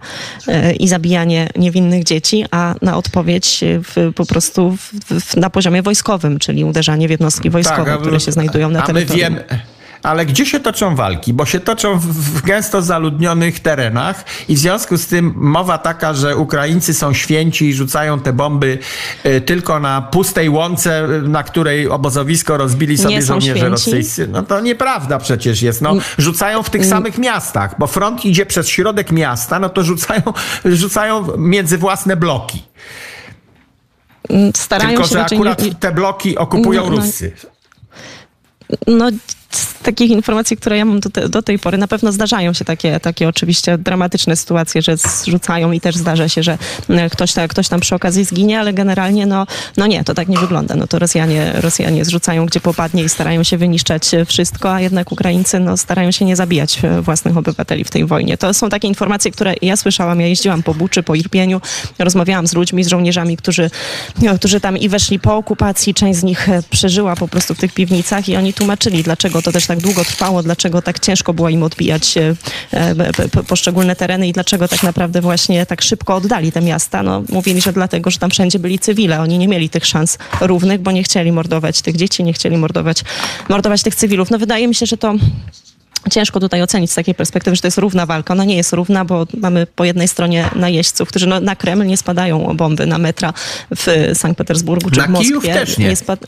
e, 0.49 0.73
i 0.73 0.89
zabijanie 0.89 1.49
niewinnych 1.57 2.05
dzieci, 2.05 2.45
a 2.51 2.75
na 2.83 2.97
odpowiedź 2.97 3.61
w, 3.65 4.13
po 4.15 4.27
prostu 4.27 4.77
w, 4.77 4.93
w, 5.21 5.37
na 5.37 5.51
poziomie 5.51 5.83
wojskowym, 5.83 6.39
czyli 6.39 6.65
uderzanie 6.65 7.09
w 7.09 7.11
jednostki 7.11 7.51
wojskowe, 7.51 7.85
tak, 7.85 8.01
które 8.01 8.21
się 8.21 8.33
znajdują 8.33 8.71
na 8.71 8.83
terytorium 9.07 9.35
wiem, 9.35 9.61
ale 10.03 10.27
gdzie 10.27 10.47
się 10.47 10.61
toczą 10.61 10.95
walki? 10.95 11.33
Bo 11.33 11.47
się 11.47 11.61
toczą 11.61 11.99
w 11.99 12.43
gęsto 12.43 12.83
zaludnionych 12.83 13.61
terenach 13.61 14.25
i 14.49 14.55
w 14.55 14.59
związku 14.59 14.97
z 14.97 15.07
tym 15.07 15.35
mowa 15.37 15.79
taka, 15.79 16.15
że 16.15 16.37
Ukraińcy 16.37 16.95
są 16.95 17.13
święci 17.13 17.69
i 17.69 17.75
rzucają 17.75 18.21
te 18.21 18.33
bomby 18.33 18.79
y, 19.27 19.41
tylko 19.41 19.81
na 19.81 20.03
pustej 20.03 20.49
łące, 20.49 21.05
y, 21.05 21.29
na 21.29 21.43
której 21.43 21.89
obozowisko 21.89 22.57
rozbili 22.57 22.99
sobie 22.99 23.23
żołnierze 23.23 23.69
rosyjscy. 23.69 24.29
No 24.29 24.43
to 24.43 24.61
nieprawda 24.61 25.19
przecież 25.19 25.63
jest. 25.63 25.83
No, 25.83 25.95
rzucają 26.19 26.63
w 26.63 26.71
tych 26.71 26.87
samych 26.87 27.19
miastach, 27.19 27.75
bo 27.79 27.87
front 27.87 28.25
idzie 28.25 28.47
przez 28.47 28.69
środek 28.69 29.13
miasta, 29.13 29.59
no 29.59 29.69
to 29.69 29.83
rzucają, 29.85 30.23
rzucają 30.65 31.27
między 31.37 31.79
własne 31.79 32.17
bloki. 32.17 32.63
Starają 34.57 34.91
Tylko, 34.91 35.05
się 35.05 35.15
że 35.15 35.25
akurat 35.25 35.63
te 35.81 35.93
bloki 35.93 36.39
okupują 36.39 36.83
no, 36.83 36.91
no. 36.91 36.97
Ruscy. 36.97 37.33
No, 38.87 39.11
takich 39.83 40.11
informacji, 40.11 40.57
które 40.57 40.77
ja 40.77 40.85
mam 40.85 41.01
do, 41.01 41.11
te, 41.11 41.29
do, 41.29 41.43
tej 41.43 41.59
pory, 41.59 41.79
na 41.79 41.89
pewno 41.89 42.13
zdarzają 42.13 42.53
się 42.53 42.65
takie, 42.65 43.01
takie 43.01 43.29
oczywiście 43.29 43.79
dramatyczne 43.79 44.37
sytuacje, 44.37 44.83
że 44.83 44.97
zrzucają 44.97 45.73
i 45.73 45.81
też 45.81 45.97
zdarza 45.97 46.29
się, 46.29 46.43
że 46.43 46.59
e, 46.89 47.11
ktoś, 47.11 47.33
ta, 47.33 47.49
ktoś 47.49 47.69
tam 47.69 47.81
przy 47.81 47.95
okazji 47.95 48.25
zginie, 48.25 48.61
ale 48.61 48.73
generalnie 48.73 49.27
no, 49.27 49.47
no 49.77 49.87
nie, 49.87 50.05
to 50.05 50.15
tak 50.15 50.29
nie 50.29 50.39
wygląda. 50.39 50.75
No 50.77 50.87
to 50.87 50.99
Rosjanie, 50.99 51.53
Rosjanie 51.55 52.05
zrzucają 52.05 52.47
gdzie 52.47 52.61
popadnie 52.61 53.03
i 53.03 53.09
starają 53.09 53.43
się 53.43 53.59
wyniszczać 53.59 54.11
wszystko, 54.27 54.75
a 54.75 54.81
jednak 54.81 55.13
Ukraińcy 55.13 55.61
no, 55.61 55.77
starają 55.77 56.11
się 56.11 56.25
nie 56.25 56.37
zabijać 56.37 56.81
własnych 57.03 57.37
obywateli 57.37 57.85
w 57.85 57.91
tej 57.91 58.07
wojnie. 58.07 58.39
To 58.39 58.55
są 58.55 58.69
takie 58.69 58.89
informacje, 58.89 59.31
które 59.31 59.55
ja 59.63 59.77
słyszałam. 59.77 60.21
Ja 60.21 60.27
jeździłam 60.27 60.63
po 60.63 60.75
Buczy, 60.75 61.03
po 61.03 61.15
Irpieniu, 61.15 61.61
rozmawiałam 61.99 62.47
z 62.47 62.55
ludźmi, 62.55 62.85
z 62.85 62.89
żołnierzami, 62.89 63.37
którzy, 63.37 63.71
którzy 64.37 64.61
tam 64.61 64.79
i 64.79 64.89
weszli 64.89 65.19
po 65.19 65.37
okupacji. 65.37 65.95
Część 65.95 66.19
z 66.19 66.23
nich 66.23 66.49
e, 66.49 66.63
przeżyła 66.71 67.17
po 67.17 67.29
prostu 67.29 67.55
w 67.55 67.59
tych 67.59 67.73
piwnicach 67.73 68.29
i 68.29 68.37
oni 68.37 68.53
tłumaczyli, 68.53 69.03
dlaczego 69.03 69.40
to 69.43 69.53
też 69.53 69.67
tak 69.67 69.79
długo 69.79 70.05
trwało, 70.05 70.43
dlaczego 70.43 70.83
tak 70.83 71.01
ciężko 71.01 71.35
było 71.35 71.49
im 71.49 71.63
odbijać 71.63 72.17
e, 72.17 72.35
e, 72.73 73.43
poszczególne 73.49 73.97
tereny 73.97 74.29
i 74.29 74.33
dlaczego 74.33 74.69
tak 74.69 74.83
naprawdę 74.83 75.21
właśnie 75.21 75.67
tak 75.67 75.83
szybko 75.83 76.15
oddali 76.17 76.53
te 76.53 76.61
miasta. 76.61 77.03
No, 77.03 77.23
mówili, 77.29 77.61
że 77.61 77.73
dlatego, 77.73 78.11
że 78.11 78.19
tam 78.19 78.31
wszędzie 78.31 78.59
byli 78.59 78.79
cywile. 78.79 79.21
Oni 79.21 79.39
nie 79.39 79.49
mieli 79.49 79.69
tych 79.69 79.87
szans 79.87 80.19
równych, 80.41 80.81
bo 80.81 80.93
nie 80.93 81.03
chcieli 81.03 81.33
mordować 81.33 81.83
tych 81.83 81.97
dzieci, 81.97 82.25
nie 82.25 82.33
chcieli 82.33 82.57
mordować, 82.57 83.03
mordować 83.49 83.83
tych 83.83 83.95
cywilów. 83.95 84.31
No 84.31 84.39
wydaje 84.39 84.69
mi 84.69 84.75
się, 84.75 84.87
że 84.87 84.97
to 84.97 85.15
Ciężko 86.11 86.41
tutaj 86.41 86.63
ocenić 86.63 86.91
z 86.91 86.95
takiej 86.95 87.15
perspektywy, 87.15 87.57
że 87.57 87.63
to 87.63 87.67
jest 87.67 87.79
równa 87.79 88.07
walka. 88.07 88.35
Ona 88.35 88.45
nie 88.45 88.57
jest 88.57 88.73
równa, 88.73 89.05
bo 89.05 89.27
mamy 89.35 89.67
po 89.67 89.85
jednej 89.85 90.09
stronie 90.09 90.51
najeźdźców, 90.57 91.09
którzy 91.09 91.27
no, 91.27 91.41
na 91.41 91.57
Kreml 91.57 91.87
nie 91.87 91.97
spadają 91.97 92.57
bomby 92.57 92.87
na 92.87 92.99
metra 92.99 93.33
w 93.77 94.11
Sankt 94.15 94.39
Petersburgu 94.39 94.91
czy 94.91 95.01
na 95.01 95.07
w 95.07 95.11
Moskwie. 95.11 95.29
Kijów 95.29 95.45
też 95.45 95.79
nie. 95.79 95.89
nie 95.89 95.97
spad... 95.97 96.27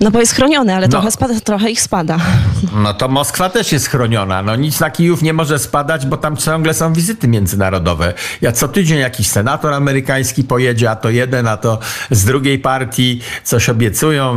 No 0.00 0.10
bo 0.10 0.20
jest 0.20 0.34
chroniony, 0.34 0.74
ale 0.74 0.86
no. 0.86 0.90
trochę, 0.90 1.10
spada, 1.10 1.40
trochę 1.40 1.70
ich 1.70 1.80
spada. 1.80 2.18
No 2.74 2.94
to 2.94 3.08
Moskwa 3.08 3.50
też 3.50 3.72
jest 3.72 3.88
chroniona. 3.88 4.42
No 4.42 4.56
nic 4.56 4.80
na 4.80 4.90
Kijów 4.90 5.22
nie 5.22 5.32
może 5.32 5.58
spadać, 5.58 6.06
bo 6.06 6.16
tam 6.16 6.36
ciągle 6.36 6.74
są 6.74 6.92
wizyty 6.92 7.28
międzynarodowe. 7.28 8.14
Ja 8.40 8.52
co 8.52 8.68
tydzień 8.68 8.98
jakiś 8.98 9.26
senator 9.26 9.74
amerykański 9.74 10.44
pojedzie, 10.44 10.90
a 10.90 10.96
to 10.96 11.10
jeden, 11.10 11.46
a 11.46 11.56
to 11.56 11.78
z 12.10 12.24
drugiej 12.24 12.58
partii 12.58 13.20
coś 13.44 13.68
obiecują. 13.68 14.36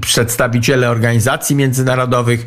Przedstawiciele 0.00 0.90
organizacji 0.90 1.56
międzynarodowych. 1.56 2.46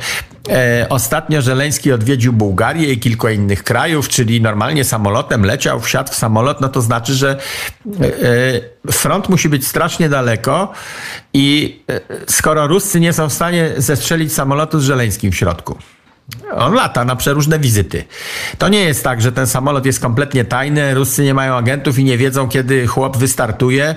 E, 0.49 0.85
ostatnio 0.89 1.41
Żeleński 1.41 1.91
odwiedził 1.91 2.33
Bułgarię 2.33 2.93
i 2.93 2.99
kilka 2.99 3.31
innych 3.31 3.63
krajów, 3.63 4.09
czyli 4.09 4.41
normalnie 4.41 4.83
samolotem 4.83 5.45
leciał, 5.45 5.79
wsiadł 5.79 6.11
w 6.11 6.15
samolot, 6.15 6.61
no 6.61 6.69
to 6.69 6.81
znaczy, 6.81 7.13
że 7.13 7.37
e, 8.01 8.05
e, 8.87 8.91
front 8.91 9.29
musi 9.29 9.49
być 9.49 9.67
strasznie 9.67 10.09
daleko 10.09 10.73
i 11.33 11.79
e, 11.89 12.01
skoro 12.41 12.67
Ruscy 12.67 12.99
nie 12.99 13.13
są 13.13 13.29
w 13.29 13.33
stanie 13.33 13.71
zestrzelić 13.77 14.33
samolotu 14.33 14.79
z 14.79 14.83
Żeleńskim 14.83 15.31
w 15.31 15.35
środku, 15.35 15.77
on 16.55 16.73
lata 16.73 17.05
na 17.05 17.15
przeróżne 17.15 17.59
wizyty. 17.59 18.03
To 18.57 18.69
nie 18.69 18.79
jest 18.79 19.03
tak, 19.03 19.21
że 19.21 19.31
ten 19.31 19.47
samolot 19.47 19.85
jest 19.85 19.99
kompletnie 19.99 20.45
tajny, 20.45 20.93
Ruscy 20.93 21.23
nie 21.23 21.33
mają 21.33 21.55
agentów 21.55 21.99
i 21.99 22.03
nie 22.03 22.17
wiedzą, 22.17 22.49
kiedy 22.49 22.87
chłop 22.87 23.17
wystartuje, 23.17 23.95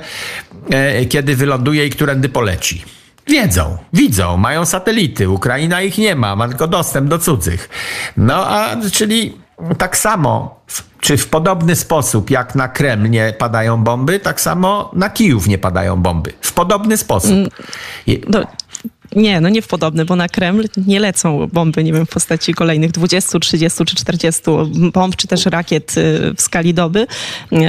e, 0.71 1.07
kiedy 1.07 1.37
wyląduje 1.37 1.87
i 1.87 1.91
którędy 1.91 2.29
poleci. 2.29 2.85
Wiedzą, 3.27 3.79
widzą, 3.93 4.37
mają 4.37 4.65
satelity. 4.65 5.29
Ukraina 5.29 5.83
ich 5.83 5.99
nie 5.99 6.15
ma, 6.15 6.37
ma 6.37 6.49
tylko 6.49 6.67
dostęp 6.67 7.09
do 7.09 7.19
cudzych. 7.19 7.69
No 8.17 8.49
a 8.49 8.77
czyli 8.93 9.44
tak 9.79 9.97
samo, 9.97 10.61
czy 11.01 11.17
w 11.17 11.29
podobny 11.29 11.77
sposób 11.77 12.31
jak 12.31 12.55
na 12.55 12.69
Kreml 12.69 13.11
nie 13.11 13.35
padają 13.39 13.85
bomby, 13.85 14.21
tak 14.21 14.41
samo 14.41 14.91
na 14.93 15.11
Kijów 15.11 15.47
nie 15.47 15.59
padają 15.59 15.97
bomby. 15.97 16.33
W 16.41 16.53
podobny 16.53 16.97
sposób. 16.97 17.31
Mm, 17.31 17.51
no, 18.29 18.41
nie, 19.17 19.41
no 19.41 19.49
nie 19.49 19.63
w 19.63 19.69
podobny, 19.69 20.05
bo 20.05 20.17
na 20.17 20.29
Kreml 20.29 20.65
nie 20.87 21.01
lecą 21.01 21.49
bomby, 21.53 21.85
nie 21.85 21.93
wiem, 21.93 22.07
w 22.07 22.09
postaci 22.09 22.55
kolejnych 22.55 22.91
20, 22.91 23.39
30 23.39 23.85
czy 23.85 23.97
40 23.97 24.43
bomb, 24.93 25.17
czy 25.17 25.29
też 25.29 25.47
rakiet 25.47 25.97
y, 25.97 26.35
w 26.37 26.43
skali 26.43 26.75
doby, 26.75 27.07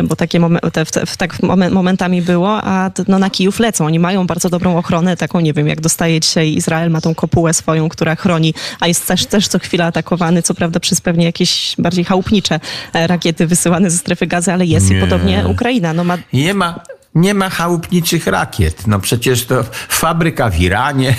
bo 0.04 0.16
takie 0.16 0.40
te, 0.74 0.86
w, 0.86 1.18
tak 1.18 1.44
momentami 1.72 2.22
było, 2.22 2.64
a 2.64 2.92
no, 3.08 3.20
na 3.20 3.30
Kijów 3.30 3.60
lecą. 3.60 3.86
Oni 3.86 4.00
mają 4.00 4.28
bardzo 4.28 4.50
dobrą 4.50 4.78
ochronę, 4.78 5.18
taką, 5.18 5.40
nie 5.40 5.54
wiem, 5.54 5.68
jak 5.68 5.82
dostaje 5.82 6.20
dzisiaj 6.20 6.54
Izrael, 6.54 6.92
ma 6.92 7.02
tą 7.02 7.16
kopułę 7.16 7.54
swoją, 7.54 7.90
która 7.90 8.16
chroni, 8.16 8.54
a 8.80 8.88
jest 8.88 9.08
też, 9.08 9.26
też 9.26 9.48
co 9.48 9.60
chwila 9.60 9.86
atakowany, 9.86 10.42
co 10.42 10.54
prawda 10.54 10.80
przez 10.80 11.02
pewnie 11.02 11.26
jakieś 11.26 11.76
bardziej 11.78 12.06
chałupnicze 12.06 12.60
e, 12.94 13.08
rakiety 13.08 13.48
wysyłane 13.48 13.92
ze 13.92 13.98
strefy 13.98 14.28
gazy, 14.28 14.54
ale 14.54 14.66
jest 14.66 14.90
nie. 14.90 14.98
i 14.98 15.02
podobnie 15.02 15.44
Ukraina. 15.48 15.94
No 15.94 16.04
ma... 16.04 16.18
Nie 16.34 16.54
ma, 16.54 16.80
nie 17.16 17.34
ma 17.34 17.50
chałupniczych 17.50 18.28
rakiet. 18.28 18.88
No 18.88 19.00
przecież 19.00 19.46
to 19.46 19.64
fabryka 19.90 20.50
w 20.50 20.60
Iranie, 20.60 21.16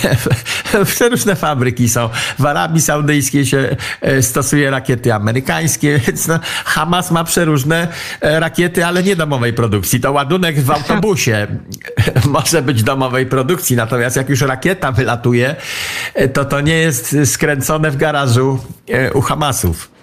różne 1.11 1.37
fabryki 1.37 1.89
są. 1.89 2.09
W 2.39 2.47
Arabii 2.47 2.81
Saudyjskiej 2.81 3.47
się 3.47 3.77
e, 4.01 4.23
stosuje 4.23 4.71
rakiety 4.71 5.15
amerykańskie, 5.15 5.99
więc 6.07 6.29
no, 6.29 6.41
Hamas 6.65 7.11
ma 7.11 7.25
przeróżne 7.25 7.89
e, 8.21 8.41
rakiety, 8.41 8.87
ale 8.87 9.03
nie 9.03 9.17
domowej 9.17 9.53
produkcji. 9.53 10.01
To 10.01 10.13
ładunek 10.13 10.61
w 10.61 10.71
autobusie 10.71 11.47
może 12.27 12.63
być 12.63 12.83
domowej 12.83 13.27
produkcji, 13.27 13.77
natomiast 13.77 14.17
jak 14.17 14.29
już 14.29 14.41
rakieta 14.41 14.93
wylatuje, 14.93 15.57
e, 16.15 16.29
to 16.29 16.45
to 16.45 16.61
nie 16.61 16.75
jest 16.75 17.17
skręcone 17.25 17.91
w 17.91 17.97
garażu 17.97 18.59
u 19.15 19.21
Hamasów. 19.21 19.96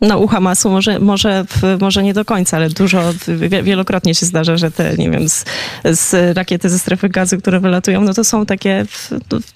No 0.00 0.18
u 0.18 0.26
Hamasu 0.26 0.70
może, 0.70 0.98
może, 0.98 1.44
może 1.80 2.02
nie 2.02 2.14
do 2.14 2.24
końca, 2.24 2.56
ale 2.56 2.68
dużo, 2.68 3.02
wielokrotnie 3.62 4.14
się 4.14 4.26
zdarza, 4.26 4.56
że 4.56 4.70
te, 4.70 4.96
nie 4.96 5.10
wiem, 5.10 5.28
z, 5.28 5.44
z 5.84 6.36
rakiety 6.36 6.68
ze 6.68 6.78
strefy 6.78 7.08
gazy, 7.08 7.38
które 7.38 7.60
wylatują, 7.60 8.00
no 8.00 8.14
to 8.14 8.24
są 8.24 8.46
takie 8.46 8.84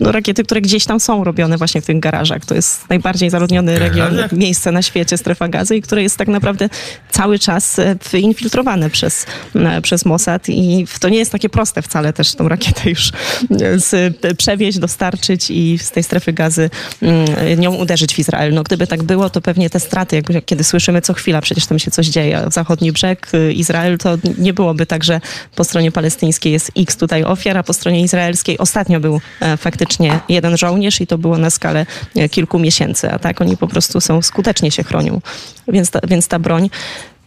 no, 0.01 0.13
rakiety, 0.13 0.45
które 0.45 0.61
gdzieś 0.61 0.85
tam 0.85 1.01
są 1.01 1.25
robione 1.25 1.59
właśnie 1.59 1.81
w 1.81 1.87
tych 1.87 2.01
garażach. 2.01 2.45
To 2.45 2.55
jest 2.55 2.91
najbardziej 2.91 3.31
zaludniony 3.31 3.79
region, 3.79 4.17
miejsce 4.33 4.73
na 4.73 4.83
świecie, 4.83 5.19
strefa 5.19 5.49
gazy 5.49 5.77
i 5.77 5.83
które 5.83 6.03
jest 6.03 6.17
tak 6.17 6.29
naprawdę 6.29 6.69
cały 7.11 7.39
czas 7.39 7.79
e, 7.79 7.97
infiltrowane 8.19 8.91
przez, 8.91 9.27
e, 9.55 9.83
przez 9.83 10.05
Mossad 10.05 10.49
i 10.49 10.87
to 11.01 11.09
nie 11.09 11.19
jest 11.19 11.33
takie 11.33 11.49
proste 11.49 11.83
wcale 11.83 12.13
też 12.13 12.35
tą 12.35 12.49
rakietę 12.49 12.91
już 12.91 13.09
e, 13.09 13.79
z, 13.79 14.17
przewieźć, 14.37 14.79
dostarczyć 14.79 15.51
i 15.51 15.79
z 15.79 15.91
tej 15.91 16.03
strefy 16.03 16.33
gazy 16.33 16.71
mm, 17.03 17.61
nią 17.61 17.75
uderzyć 17.75 18.15
w 18.15 18.19
Izrael. 18.19 18.55
No 18.55 18.63
gdyby 18.63 18.87
tak 18.87 19.03
było, 19.03 19.31
to 19.31 19.41
pewnie 19.41 19.71
te 19.71 19.81
straty 19.81 20.17
jakby 20.17 20.34
kiedy 20.43 20.65
słyszymy 20.65 21.03
co 21.03 21.15
chwila, 21.15 21.41
przecież 21.41 21.67
tam 21.67 21.79
się 21.79 21.91
coś 21.91 22.07
dzieje. 22.07 22.45
Zachodni 22.51 22.93
brzeg, 22.93 23.35
y, 23.35 23.53
Izrael, 23.53 23.99
to 23.99 24.17
nie 24.39 24.53
byłoby 24.53 24.87
tak, 24.87 25.05
że 25.05 25.21
po 25.57 25.65
stronie 25.65 25.93
palestyńskiej 25.93 26.53
jest 26.53 26.71
x 26.77 26.97
tutaj 26.97 27.25
ofiar, 27.25 27.59
a 27.59 27.63
po 27.63 27.73
stronie 27.73 28.01
izraelskiej 28.01 28.59
ostatnio 28.59 29.01
był 29.01 29.21
e, 29.41 29.57
faktycznie 29.57 30.21
jeden 30.29 30.57
żołnierz 30.57 31.01
i 31.01 31.07
to 31.07 31.19
było 31.19 31.39
na 31.39 31.51
skalę 31.51 31.87
e, 32.17 32.29
kilku 32.29 32.59
miesięcy, 32.59 33.11
a 33.11 33.19
tak 33.19 33.41
oni 33.41 33.57
po 33.57 33.69
prostu 33.69 34.01
są, 34.01 34.23
skutecznie 34.23 34.71
się 34.71 34.85
chronią. 34.85 35.21
Więc 35.69 35.91
ta, 35.91 36.01
więc 36.09 36.29
ta 36.29 36.39
broń 36.39 36.71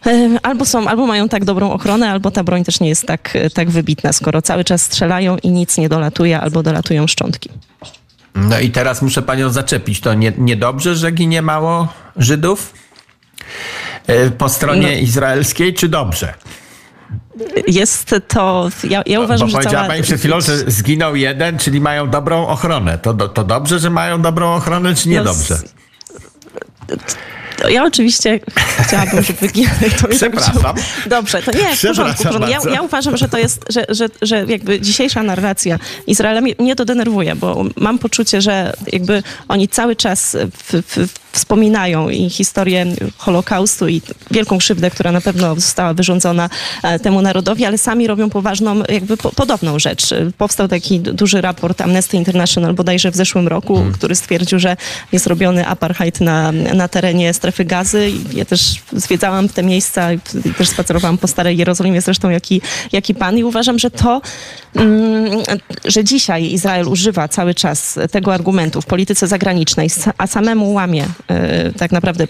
e, 0.06 0.38
Albo 0.42 0.64
są, 0.64 0.88
albo 0.88 1.06
mają 1.06 1.28
tak 1.28 1.44
dobrą 1.44 1.70
ochronę, 1.70 2.10
albo 2.10 2.30
ta 2.30 2.44
broń 2.44 2.64
też 2.64 2.80
nie 2.80 2.88
jest 2.88 3.06
tak, 3.06 3.38
tak 3.54 3.70
wybitna, 3.70 4.12
skoro 4.12 4.42
cały 4.42 4.64
czas 4.64 4.82
strzelają 4.82 5.36
i 5.36 5.50
nic 5.50 5.78
nie 5.78 5.88
dolatuje, 5.88 6.40
albo 6.40 6.62
dolatują 6.62 7.06
szczątki. 7.06 7.50
No 8.34 8.60
i 8.60 8.70
teraz 8.70 9.02
muszę 9.02 9.22
panią 9.22 9.50
zaczepić. 9.50 10.00
To 10.00 10.14
nie, 10.14 10.32
niedobrze, 10.38 10.96
że 10.96 11.10
ginie 11.10 11.42
mało 11.42 11.88
Żydów? 12.16 12.72
E, 14.06 14.30
po 14.30 14.48
stronie 14.48 14.92
no. 14.92 15.02
izraelskiej, 15.02 15.74
czy 15.74 15.88
dobrze? 15.88 16.34
Jest 17.66 18.14
to, 18.28 18.68
ja, 18.90 19.02
ja 19.06 19.20
uważam, 19.20 19.46
Bo 19.46 19.50
że 19.50 19.56
powiedziała 19.56 19.84
cała... 19.84 19.88
pani 19.88 20.02
przed 20.02 20.18
chwilą, 20.18 20.40
że 20.40 20.56
zginął 20.56 21.16
jeden, 21.16 21.58
czyli 21.58 21.80
mają 21.80 22.10
dobrą 22.10 22.46
ochronę. 22.46 22.98
To, 22.98 23.14
to 23.14 23.44
dobrze, 23.44 23.78
że 23.78 23.90
mają 23.90 24.22
dobrą 24.22 24.54
ochronę, 24.54 24.94
czy 24.94 25.08
niedobrze? 25.08 25.58
No, 27.62 27.68
ja 27.68 27.84
oczywiście 27.84 28.40
chciałabym, 28.86 29.22
żeby... 29.22 29.48
To 30.02 30.08
Przepraszam. 30.08 30.74
Dobrze, 31.06 31.42
to 31.42 31.52
nie, 31.52 31.76
w 31.76 31.82
porządku. 31.82 32.22
Ja, 32.48 32.58
ja, 32.72 32.82
uważam, 32.82 33.16
że 33.16 33.28
to 33.28 33.38
jest, 33.38 33.64
że, 33.68 33.86
że, 33.88 34.06
że 34.22 34.44
jakby 34.48 34.80
dzisiejsza 34.80 35.22
narracja 35.22 35.78
Izraela 36.06 36.40
mnie 36.40 36.76
to 36.76 36.84
denerwuje, 36.84 37.36
bo 37.36 37.64
mam 37.76 37.98
poczucie, 37.98 38.40
że 38.40 38.72
jakby 38.92 39.22
oni 39.48 39.68
cały 39.68 39.96
czas 39.96 40.36
w, 40.52 40.82
w, 40.82 41.08
wspominają 41.38 42.08
i 42.08 42.30
historię 42.30 42.86
Holokaustu 43.16 43.88
i 43.88 44.02
wielką 44.30 44.58
krzywdę, 44.58 44.90
która 44.90 45.12
na 45.12 45.20
pewno 45.20 45.54
została 45.54 45.94
wyrządzona 45.94 46.50
e, 46.82 46.98
temu 46.98 47.22
narodowi, 47.22 47.64
ale 47.64 47.78
sami 47.78 48.06
robią 48.06 48.30
poważną, 48.30 48.82
jakby 48.88 49.16
po, 49.16 49.32
podobną 49.32 49.78
rzecz. 49.78 50.14
Powstał 50.38 50.68
taki 50.68 51.00
duży 51.00 51.40
raport 51.40 51.80
Amnesty 51.80 52.16
International 52.16 52.74
bodajże 52.74 53.10
w 53.10 53.16
zeszłym 53.16 53.48
roku, 53.48 53.74
hmm. 53.74 53.92
który 53.92 54.14
stwierdził, 54.14 54.58
że 54.58 54.76
jest 55.12 55.26
robiony 55.26 55.66
apartheid 55.66 56.20
na, 56.20 56.52
na 56.52 56.88
terenie 56.88 57.34
strefy 57.34 57.64
gazy. 57.64 58.12
Ja 58.34 58.44
też 58.44 58.60
zwiedzałam 58.92 59.48
te 59.48 59.62
miejsca 59.62 60.12
i 60.12 60.18
też 60.58 60.68
spacerowałam 60.68 61.18
po 61.18 61.26
Starej 61.28 61.56
Jerozolimie 61.56 62.00
zresztą 62.00 62.30
jak 62.30 62.52
i, 62.52 62.60
jak 62.92 63.10
i 63.10 63.14
pan 63.14 63.38
i 63.38 63.44
uważam, 63.44 63.78
że 63.78 63.90
to, 63.90 64.20
mm, 64.76 65.42
że 65.84 66.04
dzisiaj 66.04 66.52
Izrael 66.52 66.88
używa 66.88 67.28
cały 67.28 67.54
czas 67.54 67.98
tego 68.10 68.34
argumentu 68.34 68.82
w 68.82 68.86
polityce 68.86 69.26
zagranicznej, 69.26 69.90
a 70.18 70.26
samemu 70.26 70.72
łamie 70.72 71.06
tak 71.78 71.92
naprawdę 71.92 72.26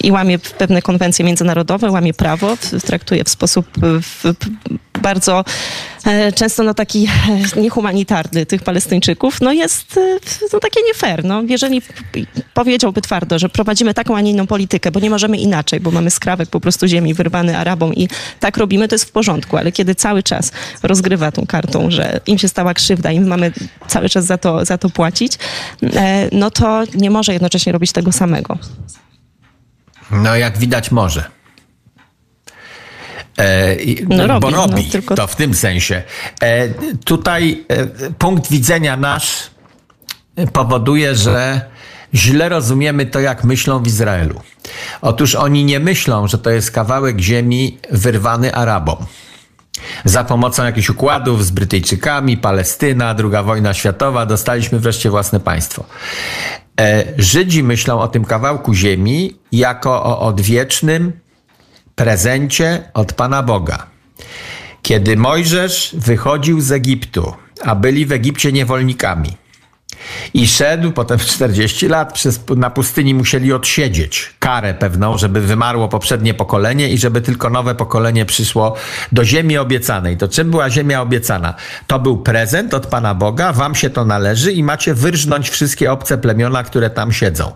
i 0.00 0.12
łamie 0.12 0.38
pewne 0.38 0.82
konwencje 0.82 1.24
międzynarodowe, 1.24 1.90
łamie 1.90 2.14
prawo, 2.14 2.56
traktuje 2.86 3.24
w 3.24 3.28
sposób 3.28 3.66
bardzo 5.02 5.44
e, 5.99 5.99
często 6.34 6.62
no, 6.62 6.74
taki 6.74 7.08
e, 7.56 7.60
niehumanitarny 7.60 8.46
tych 8.46 8.62
Palestyńczyków, 8.62 9.40
no 9.40 9.52
jest 9.52 10.00
no, 10.52 10.60
takie 10.60 10.80
nie 10.86 10.94
fair. 10.94 11.24
No. 11.24 11.42
Jeżeli 11.42 11.82
powiedziałby 12.54 13.02
twardo, 13.02 13.38
że 13.38 13.48
prowadzimy 13.48 13.94
taką, 13.94 14.16
a 14.16 14.20
nie 14.20 14.30
inną 14.30 14.46
politykę, 14.46 14.90
bo 14.90 15.00
nie 15.00 15.10
możemy 15.10 15.36
inaczej, 15.36 15.80
bo 15.80 15.90
mamy 15.90 16.10
skrawek 16.10 16.48
po 16.48 16.60
prostu 16.60 16.86
ziemi 16.86 17.14
wyrwany 17.14 17.58
Arabom 17.58 17.94
i 17.94 18.08
tak 18.40 18.56
robimy, 18.56 18.88
to 18.88 18.94
jest 18.94 19.04
w 19.04 19.12
porządku, 19.12 19.56
ale 19.56 19.72
kiedy 19.72 19.94
cały 19.94 20.22
czas 20.22 20.52
rozgrywa 20.82 21.32
tą 21.32 21.46
kartą, 21.46 21.90
że 21.90 22.20
im 22.26 22.38
się 22.38 22.48
stała 22.48 22.74
krzywda 22.74 23.12
i 23.12 23.20
my 23.20 23.26
mamy 23.26 23.52
cały 23.88 24.08
czas 24.08 24.24
za 24.26 24.38
to, 24.38 24.64
za 24.64 24.78
to 24.78 24.90
płacić, 24.90 25.32
no 26.32 26.50
to 26.50 26.82
nie 26.94 27.10
może 27.10 27.32
jednocześnie 27.32 27.72
robić 27.72 27.92
tego 27.92 28.12
samego. 28.12 28.58
No 30.10 30.36
jak 30.36 30.58
widać 30.58 30.90
może. 30.90 31.39
E, 33.40 33.76
no 34.08 34.26
robi, 34.26 34.40
bo 34.40 34.50
robi 34.50 34.84
no, 34.84 34.92
tylko... 34.92 35.14
to 35.14 35.26
w 35.26 35.36
tym 35.36 35.54
sensie. 35.54 36.02
E, 36.42 36.68
tutaj 37.04 37.64
e, 37.68 37.86
punkt 38.10 38.50
widzenia 38.50 38.96
nasz 38.96 39.50
powoduje, 40.52 41.14
że 41.14 41.60
źle 42.14 42.48
rozumiemy 42.48 43.06
to, 43.06 43.20
jak 43.20 43.44
myślą 43.44 43.82
w 43.82 43.86
Izraelu. 43.86 44.40
Otóż 45.00 45.34
oni 45.34 45.64
nie 45.64 45.80
myślą, 45.80 46.28
że 46.28 46.38
to 46.38 46.50
jest 46.50 46.70
kawałek 46.70 47.20
ziemi 47.20 47.78
wyrwany 47.90 48.54
Arabom. 48.54 48.96
Za 50.04 50.24
pomocą 50.24 50.64
jakichś 50.64 50.88
układów 50.88 51.46
z 51.46 51.50
Brytyjczykami, 51.50 52.36
Palestyna, 52.36 53.14
II 53.18 53.44
wojna 53.44 53.74
światowa, 53.74 54.26
dostaliśmy 54.26 54.78
wreszcie 54.78 55.10
własne 55.10 55.40
państwo. 55.40 55.84
Żydzi 57.18 57.62
myślą 57.62 58.00
o 58.00 58.08
tym 58.08 58.24
kawałku 58.24 58.74
ziemi 58.74 59.36
jako 59.52 60.04
o 60.04 60.20
odwiecznym 60.20 61.12
prezencie 62.00 62.90
od 62.94 63.12
Pana 63.12 63.42
Boga. 63.42 63.86
Kiedy 64.82 65.16
Mojżesz 65.16 65.96
wychodził 65.98 66.60
z 66.60 66.72
Egiptu, 66.72 67.34
a 67.64 67.74
byli 67.74 68.06
w 68.06 68.12
Egipcie 68.12 68.52
niewolnikami, 68.52 69.36
i 70.34 70.48
szedł 70.48 70.92
potem 70.92 71.18
40 71.18 71.88
lat 71.88 72.12
przez, 72.12 72.40
na 72.56 72.70
pustyni 72.70 73.14
musieli 73.14 73.52
odsiedzieć 73.52 74.34
karę 74.38 74.74
pewną, 74.74 75.18
żeby 75.18 75.40
wymarło 75.40 75.88
poprzednie 75.88 76.34
pokolenie 76.34 76.88
i 76.88 76.98
żeby 76.98 77.20
tylko 77.20 77.50
nowe 77.50 77.74
pokolenie 77.74 78.26
przyszło 78.26 78.74
do 79.12 79.24
ziemi 79.24 79.58
obiecanej. 79.58 80.16
To 80.16 80.28
czym 80.28 80.50
była 80.50 80.70
ziemia 80.70 81.02
obiecana? 81.02 81.54
To 81.86 81.98
był 81.98 82.18
prezent 82.18 82.74
od 82.74 82.86
Pana 82.86 83.14
Boga, 83.14 83.52
wam 83.52 83.74
się 83.74 83.90
to 83.90 84.04
należy 84.04 84.52
i 84.52 84.62
macie 84.62 84.94
wyrżnąć 84.94 85.50
wszystkie 85.50 85.92
obce 85.92 86.18
plemiona, 86.18 86.62
które 86.62 86.90
tam 86.90 87.12
siedzą. 87.12 87.52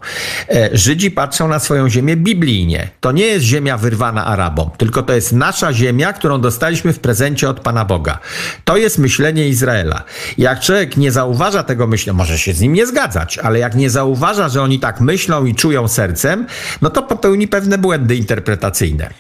E, 0.49 0.69
Żydzi 0.73 1.11
patrzą 1.11 1.49
na 1.49 1.59
swoją 1.59 1.89
ziemię 1.89 2.17
biblijnie. 2.17 2.89
To 3.01 3.13
nie 3.13 3.27
jest 3.27 3.45
ziemia 3.45 3.79
wyrwana 3.79 4.25
Arabom, 4.25 4.71
tylko 4.79 5.03
to 5.03 5.13
jest 5.13 5.33
nasza 5.33 5.73
ziemia, 5.73 6.13
którą 6.13 6.41
dostaliśmy 6.41 6.93
w 6.93 7.01
prezencie 7.01 7.49
od 7.49 7.61
Pana 7.61 7.85
Boga. 7.85 8.19
To 8.65 8.77
jest 8.77 8.99
myślenie 8.99 9.49
Izraela. 9.49 10.03
Jak 10.39 10.61
człowiek 10.61 10.97
nie 10.97 11.13
zauważa 11.13 11.63
tego 11.63 11.87
myślenia, 11.87 12.17
może 12.17 12.34
się 12.38 12.53
z 12.53 12.61
nim 12.61 12.73
nie 12.73 12.87
zgadzać, 12.87 13.38
ale 13.38 13.59
jak 13.59 13.75
nie 13.75 13.90
zauważa, 13.90 14.49
że 14.49 14.62
oni 14.62 14.81
tak 14.81 15.01
myślą 15.01 15.44
i 15.44 15.55
czują 15.55 15.88
sercem, 15.88 16.47
no 16.83 16.90
to 16.90 17.03
popełni 17.03 17.49
pewne 17.49 17.79
błędy 17.79 18.16
interpretacyjne. 18.16 19.11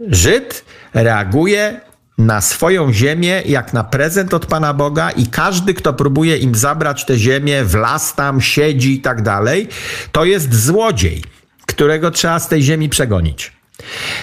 Żyd 0.00 0.64
reaguje 0.94 1.80
na 2.18 2.40
swoją 2.40 2.92
ziemię 2.92 3.42
jak 3.46 3.72
na 3.72 3.84
prezent 3.84 4.34
od 4.34 4.46
Pana 4.46 4.74
Boga 4.74 5.10
i 5.10 5.26
każdy, 5.26 5.74
kto 5.74 5.92
próbuje 5.92 6.36
im 6.36 6.54
zabrać 6.54 7.04
tę 7.04 7.18
ziemię, 7.18 7.64
w 7.64 7.74
las 7.74 8.14
tam 8.14 8.40
siedzi 8.40 8.94
i 8.94 9.00
tak 9.00 9.22
dalej, 9.22 9.68
to 10.12 10.24
jest 10.24 10.54
złodziej, 10.54 11.22
którego 11.66 12.10
trzeba 12.10 12.38
z 12.38 12.48
tej 12.48 12.62
ziemi 12.62 12.88
przegonić. 12.88 13.59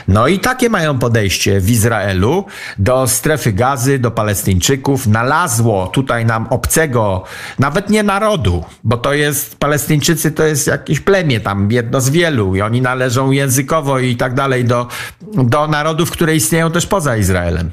No 0.08 0.28
i 0.28 0.40
takie 0.40 0.70
mają 0.70 1.00
podejście 1.00 1.60
w 1.60 1.70
Izraelu 1.70 2.46
do 2.78 3.08
strefy 3.08 3.54
gazy, 3.54 4.00
do 4.00 4.12
Palestyńczyków. 4.12 5.08
Nalazło 5.08 5.88
tutaj 5.88 6.26
nam 6.26 6.48
obcego, 6.50 7.24
nawet 7.60 7.90
nie 7.90 8.04
narodu, 8.04 8.66
bo 8.84 8.98
to 8.98 9.14
jest, 9.14 9.58
Palestyńczycy 9.60 10.32
to 10.32 10.44
jest 10.44 10.68
jakieś 10.68 11.00
plemię 11.00 11.40
tam, 11.40 11.72
jedno 11.72 12.02
z 12.02 12.10
wielu 12.10 12.56
i 12.56 12.62
oni 12.62 12.82
należą 12.82 13.32
językowo 13.32 14.00
i 14.00 14.16
tak 14.16 14.34
dalej 14.34 14.66
do, 14.66 14.88
do 15.34 15.68
narodów, 15.68 16.12
które 16.12 16.36
istnieją 16.36 16.72
też 16.72 16.86
poza 16.86 17.18
Izraelem 17.18 17.72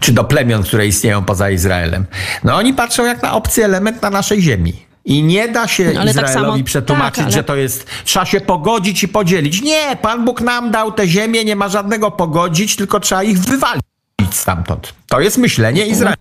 czy 0.00 0.12
do 0.12 0.24
plemion, 0.24 0.62
które 0.62 0.86
istnieją 0.86 1.24
poza 1.24 1.50
Izraelem. 1.50 2.06
No 2.44 2.56
oni 2.56 2.74
patrzą 2.74 3.04
jak 3.04 3.22
na 3.22 3.32
obcy 3.32 3.64
element 3.64 4.02
na 4.02 4.10
naszej 4.10 4.42
ziemi. 4.42 4.85
I 5.06 5.22
nie 5.22 5.48
da 5.48 5.68
się 5.68 5.92
tak 5.92 6.06
Izraelowi 6.08 6.58
samo- 6.58 6.64
przetłumaczyć, 6.64 7.16
tak, 7.16 7.24
ale- 7.24 7.32
że 7.32 7.44
to 7.44 7.56
jest, 7.56 7.86
trzeba 8.04 8.26
się 8.26 8.40
pogodzić 8.40 9.02
i 9.02 9.08
podzielić. 9.08 9.62
Nie, 9.62 9.96
Pan 10.02 10.24
Bóg 10.24 10.40
nam 10.40 10.70
dał 10.70 10.92
tę 10.92 11.08
ziemię, 11.08 11.44
nie 11.44 11.56
ma 11.56 11.68
żadnego 11.68 12.10
pogodzić, 12.10 12.76
tylko 12.76 13.00
trzeba 13.00 13.22
ich 13.22 13.38
wywalić 13.38 13.82
stamtąd. 14.30 14.94
To 15.08 15.20
jest 15.20 15.38
myślenie 15.38 15.86
Izraela. 15.86 16.16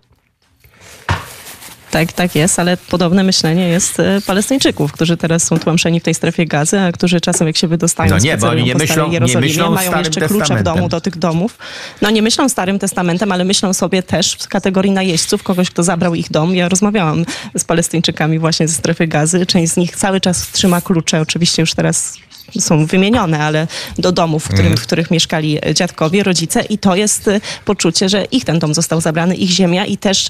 Tak, 1.96 2.14
tak 2.14 2.36
jest, 2.36 2.60
ale 2.60 2.78
podobne 2.78 3.24
myślenie 3.24 3.68
jest 3.68 4.00
e, 4.00 4.22
Palestyńczyków, 4.28 4.92
którzy 4.92 5.18
teraz 5.18 5.44
są 5.44 5.60
tłamszeni 5.60 6.00
w 6.00 6.04
tej 6.04 6.14
strefie 6.14 6.46
gazy, 6.46 6.80
a 6.80 6.92
którzy 6.92 7.22
czasem 7.22 7.48
jak 7.48 7.58
się 7.58 7.68
wydostają, 7.68 8.10
No 8.10 8.18
nie, 8.18 8.38
bo 8.38 8.50
oni 8.50 8.64
nie 8.64 8.76
myślą- 8.76 9.10
nie 9.10 9.38
myślą 9.38 9.72
mają 9.72 10.00
jeszcze 10.00 10.28
klucze 10.28 10.56
w 10.56 10.64
domu 10.64 10.90
do 10.90 11.02
tych 11.02 11.18
domów. 11.18 11.58
No 12.02 12.10
nie 12.10 12.22
myślą 12.22 12.50
Starym 12.50 12.80
Testamentem, 12.80 13.32
ale 13.32 13.44
myślą 13.44 13.74
sobie 13.74 14.04
też 14.04 14.38
w 14.40 14.48
kategorii 14.48 14.92
najeźdźców, 14.92 15.44
kogoś, 15.44 15.70
kto 15.70 15.84
zabrał 15.84 16.16
ich 16.16 16.32
dom. 16.32 16.56
Ja 16.56 16.70
rozmawiałam 16.70 17.26
z 17.58 17.64
Palestyńczykami 17.64 18.40
właśnie 18.40 18.68
ze 18.68 18.74
strefy 18.74 19.08
gazy. 19.08 19.46
Część 19.46 19.74
z 19.74 19.78
nich 19.78 19.96
cały 19.96 20.22
czas 20.22 20.52
trzyma 20.52 20.82
klucze, 20.82 21.22
oczywiście 21.22 21.62
już 21.62 21.74
teraz 21.74 22.18
są 22.60 22.86
wymienione, 22.86 23.40
ale 23.40 23.68
do 23.98 24.12
domów, 24.12 24.44
w, 24.44 24.54
którym, 24.54 24.78
w 24.78 24.82
których 24.82 25.12
mieszkali 25.12 25.60
dziadkowie, 25.74 26.24
rodzice 26.24 26.62
i 26.62 26.78
to 26.78 26.96
jest 26.96 27.28
y, 27.28 27.42
poczucie, 27.66 28.10
że 28.10 28.26
ich 28.26 28.46
ten 28.46 28.60
dom 28.60 28.74
został 28.74 29.02
zabrany, 29.02 29.36
ich 29.36 29.50
ziemia 29.50 29.86
i 29.86 29.98
też 29.98 30.30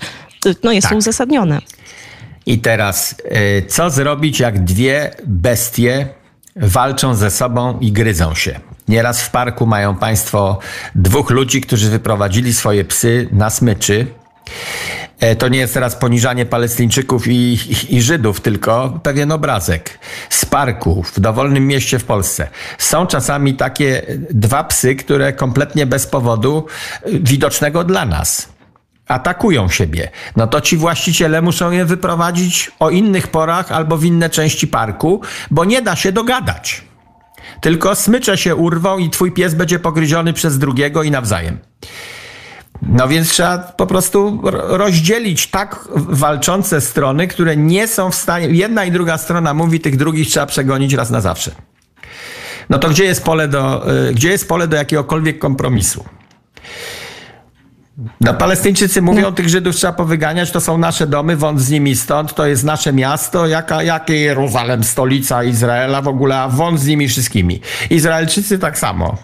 no, 0.64 0.72
jest 0.72 0.86
to 0.86 0.90
Tak. 0.90 0.98
uzasadnione. 0.98 1.62
I 2.46 2.60
teraz, 2.60 3.16
y, 3.60 3.66
co 3.68 3.90
zrobić, 3.90 4.40
jak 4.40 4.64
dwie 4.64 5.12
bestie 5.26 6.08
walczą 6.56 7.16
ze 7.16 7.32
sobą 7.32 7.80
i 7.80 7.92
gryzą 7.92 8.36
się? 8.36 8.60
Nieraz 8.88 9.22
w 9.22 9.32
parku 9.32 9.66
mają 9.66 9.96
państwo 9.96 10.60
dwóch 10.96 11.30
ludzi, 11.30 11.62
którzy 11.62 11.90
wyprowadzili 11.90 12.54
swoje 12.54 12.86
psy 12.86 13.30
na 13.32 13.50
smyczy. 13.50 14.08
E, 15.20 15.36
To 15.36 15.48
nie 15.48 15.60
jest 15.60 15.74
teraz 15.74 15.96
poniżanie 15.96 16.46
Palestyńczyków 16.46 17.28
i, 17.28 17.32
i, 17.32 17.96
i 17.96 18.02
Żydów, 18.02 18.42
tylko 18.42 19.00
pewien 19.04 19.32
obrazek 19.32 20.00
z 20.30 20.46
parku 20.46 21.04
w 21.04 21.20
dowolnym 21.20 21.68
mieście 21.68 22.00
w 22.00 22.04
Polsce. 22.04 22.48
Są 22.78 23.08
czasami 23.08 23.54
takie 23.54 24.02
dwa 24.30 24.64
psy, 24.64 24.96
które 24.96 25.34
kompletnie 25.34 25.86
bez 25.86 26.08
powodu 26.08 26.66
y, 27.08 27.20
widocznego 27.20 27.84
dla 27.84 28.06
nas 28.06 28.55
atakują 29.08 29.70
siebie, 29.70 30.10
no 30.36 30.48
to 30.48 30.62
ci 30.62 30.78
właściciele 30.78 31.42
muszą 31.42 31.72
je 31.72 31.86
wyprowadzić 31.86 32.72
o 32.80 32.90
innych 32.90 33.28
porach 33.28 33.72
albo 33.72 33.98
w 33.98 34.06
inne 34.06 34.30
części 34.30 34.68
parku, 34.68 35.22
bo 35.52 35.66
nie 35.66 35.82
da 35.82 35.96
się 35.96 36.12
dogadać. 36.12 36.84
Tylko 37.62 37.96
smycze 37.96 38.38
się 38.38 38.56
urwą 38.56 38.98
i 38.98 39.10
twój 39.10 39.32
pies 39.32 39.54
będzie 39.54 39.80
pogryziony 39.80 40.34
przez 40.34 40.58
drugiego 40.60 41.04
i 41.04 41.12
nawzajem. 41.12 41.60
No 42.82 43.08
więc 43.08 43.30
trzeba 43.30 43.58
po 43.58 43.88
prostu 43.88 44.42
ro- 44.44 44.78
rozdzielić 44.78 45.48
tak 45.48 45.88
walczące 45.96 46.82
strony, 46.82 47.28
które 47.28 47.58
nie 47.58 47.88
są 47.88 48.12
w 48.12 48.16
stanie. 48.16 48.48
Jedna 48.48 48.86
i 48.86 48.92
druga 48.92 49.18
strona 49.18 49.54
mówi, 49.54 49.80
tych 49.80 49.98
drugich 49.98 50.28
trzeba 50.28 50.46
przegonić 50.46 50.94
raz 50.94 51.10
na 51.10 51.22
zawsze. 51.22 51.52
No 52.70 52.80
to 52.80 52.90
gdzie 52.90 53.04
jest 53.04 53.24
pole 53.24 53.48
do, 53.48 53.92
y, 54.10 54.14
gdzie 54.14 54.30
jest 54.30 54.48
pole 54.48 54.68
do 54.68 54.78
jakiegokolwiek 54.78 55.40
kompromisu? 55.40 56.06
No, 58.22 58.34
Palestyńczycy 58.34 59.02
mówią, 59.02 59.34
tych 59.34 59.50
Żydów 59.50 59.76
trzeba 59.76 59.94
powyganiać, 59.94 60.52
to 60.52 60.62
są 60.62 60.78
nasze 60.78 61.08
domy, 61.08 61.36
wąt 61.36 61.62
z 61.62 61.70
nimi 61.70 61.96
stąd, 61.96 62.34
to 62.34 62.46
jest 62.46 62.64
nasze 62.64 62.94
miasto, 62.94 63.48
jaka, 63.48 63.84
jakie 63.84 64.16
Jeruzalem, 64.16 64.84
stolica 64.84 65.44
Izraela 65.44 66.02
w 66.02 66.08
ogóle, 66.08 66.40
a 66.40 66.50
wąt 66.50 66.80
z 66.80 66.88
nimi 66.88 67.08
wszystkimi. 67.08 67.62
Izraelczycy 67.90 68.60
tak 68.60 68.78
samo 68.80 69.18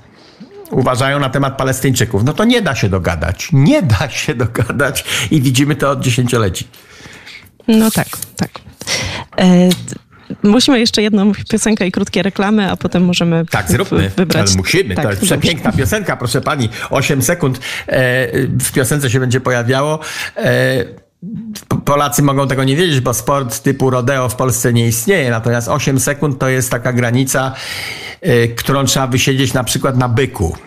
uważają 0.72 1.20
na 1.20 1.30
temat 1.30 1.58
Palestyńczyków. 1.58 2.24
No 2.24 2.34
to 2.34 2.44
nie 2.44 2.62
da 2.62 2.76
się 2.76 2.90
dogadać. 2.90 3.50
Nie 3.54 3.82
da 3.82 4.10
się 4.10 4.36
dogadać 4.36 5.06
i 5.32 5.42
widzimy 5.42 5.76
to 5.76 5.90
od 5.90 6.02
dziesięcioleci. 6.02 6.68
No 7.68 7.92
tak, 7.92 8.08
tak. 8.36 8.50
E, 9.38 9.70
musimy 10.44 10.80
jeszcze 10.80 11.02
jedną 11.02 11.32
piosenkę 11.50 11.88
i 11.88 11.92
krótkie 11.92 12.24
reklamy, 12.24 12.72
a 12.72 12.78
potem 12.78 13.06
możemy 13.06 13.46
Tak, 13.52 13.72
zróbmy. 13.72 14.12
wybrać. 14.18 14.48
Ale 14.48 14.58
musimy. 14.58 14.96
Tak, 14.96 15.04
to 15.06 15.10
jest 15.10 15.22
dobrze. 15.22 15.38
przepiękna 15.38 15.72
piosenka, 15.72 16.18
proszę 16.18 16.42
pani. 16.42 16.70
8 16.90 17.22
sekund 17.22 17.58
e, 17.58 17.62
w 18.48 18.72
piosence 18.72 19.10
się 19.10 19.20
będzie 19.20 19.42
pojawiało. 19.42 20.00
E, 20.38 20.86
Polacy 21.86 22.22
mogą 22.24 22.48
tego 22.48 22.64
nie 22.64 22.76
wiedzieć, 22.76 23.00
bo 23.00 23.14
sport 23.14 23.60
typu 23.60 23.90
rodeo 23.90 24.30
w 24.30 24.36
Polsce 24.36 24.74
nie 24.74 24.88
istnieje. 24.88 25.30
Natomiast 25.30 25.68
8 25.68 26.00
sekund 26.00 26.40
to 26.40 26.50
jest 26.50 26.72
taka 26.72 26.94
granica, 26.94 27.54
e, 28.22 28.48
którą 28.48 28.86
trzeba 28.86 29.08
wysiedzieć 29.08 29.54
na 29.54 29.64
przykład 29.64 29.98
na 29.98 30.10
byku. 30.10 30.58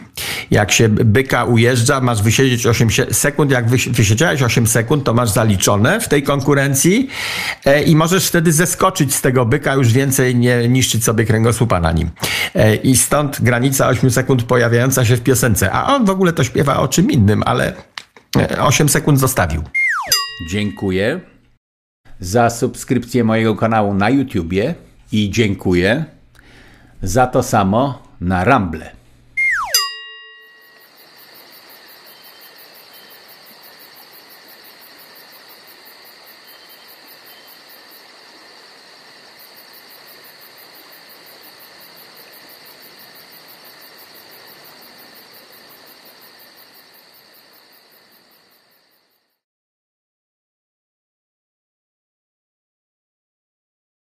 Jak 0.50 0.72
się 0.72 0.88
byka 0.88 1.44
ujeżdża, 1.44 2.00
masz 2.00 2.22
wysiedzieć 2.22 2.66
8 2.66 2.88
sie- 2.90 3.12
sekund. 3.14 3.50
Jak 3.50 3.68
wysi- 3.68 3.90
wysiedziałeś 3.90 4.42
8 4.42 4.66
sekund, 4.66 5.04
to 5.04 5.14
masz 5.14 5.30
zaliczone 5.30 6.00
w 6.00 6.09
tej 6.09 6.22
konkurencji 6.22 7.09
e, 7.64 7.83
i 7.83 7.96
możesz 7.96 8.28
wtedy 8.28 8.52
zeskoczyć 8.52 9.14
z 9.14 9.20
tego 9.20 9.44
byka, 9.46 9.74
już 9.74 9.92
więcej 9.92 10.37
nie 10.37 10.68
niszczyć 10.68 11.04
sobie 11.04 11.24
kręgosłupa 11.24 11.80
na 11.80 11.92
nim. 11.92 12.11
E, 12.54 12.74
I 12.76 12.96
stąd 12.96 13.42
granica 13.42 13.88
8 13.88 14.11
sekund 14.11 14.42
pojawiająca 14.42 15.04
się 15.04 15.16
w 15.16 15.20
piosence. 15.20 15.72
A 15.72 15.94
on 15.96 16.04
w 16.04 16.11
ogóle 16.11 16.33
to 16.33 16.44
śpiewa 16.44 16.76
o 16.78 16.88
czym 16.88 17.11
innym, 17.11 17.42
ale 17.46 17.72
e, 18.38 18.62
8 18.62 18.88
sekund 18.88 19.20
zostawił. 19.20 19.62
Dziękuję 20.50 21.20
za 22.20 22.50
subskrypcję 22.50 23.24
mojego 23.24 23.57
kanału 23.57 23.94
na 23.94 24.11
YouTubie 24.11 24.74
i 25.12 25.30
dziękuję 25.30 26.04
za 27.02 27.26
to 27.26 27.42
samo 27.42 28.02
na 28.20 28.44
Rumble. 28.44 28.90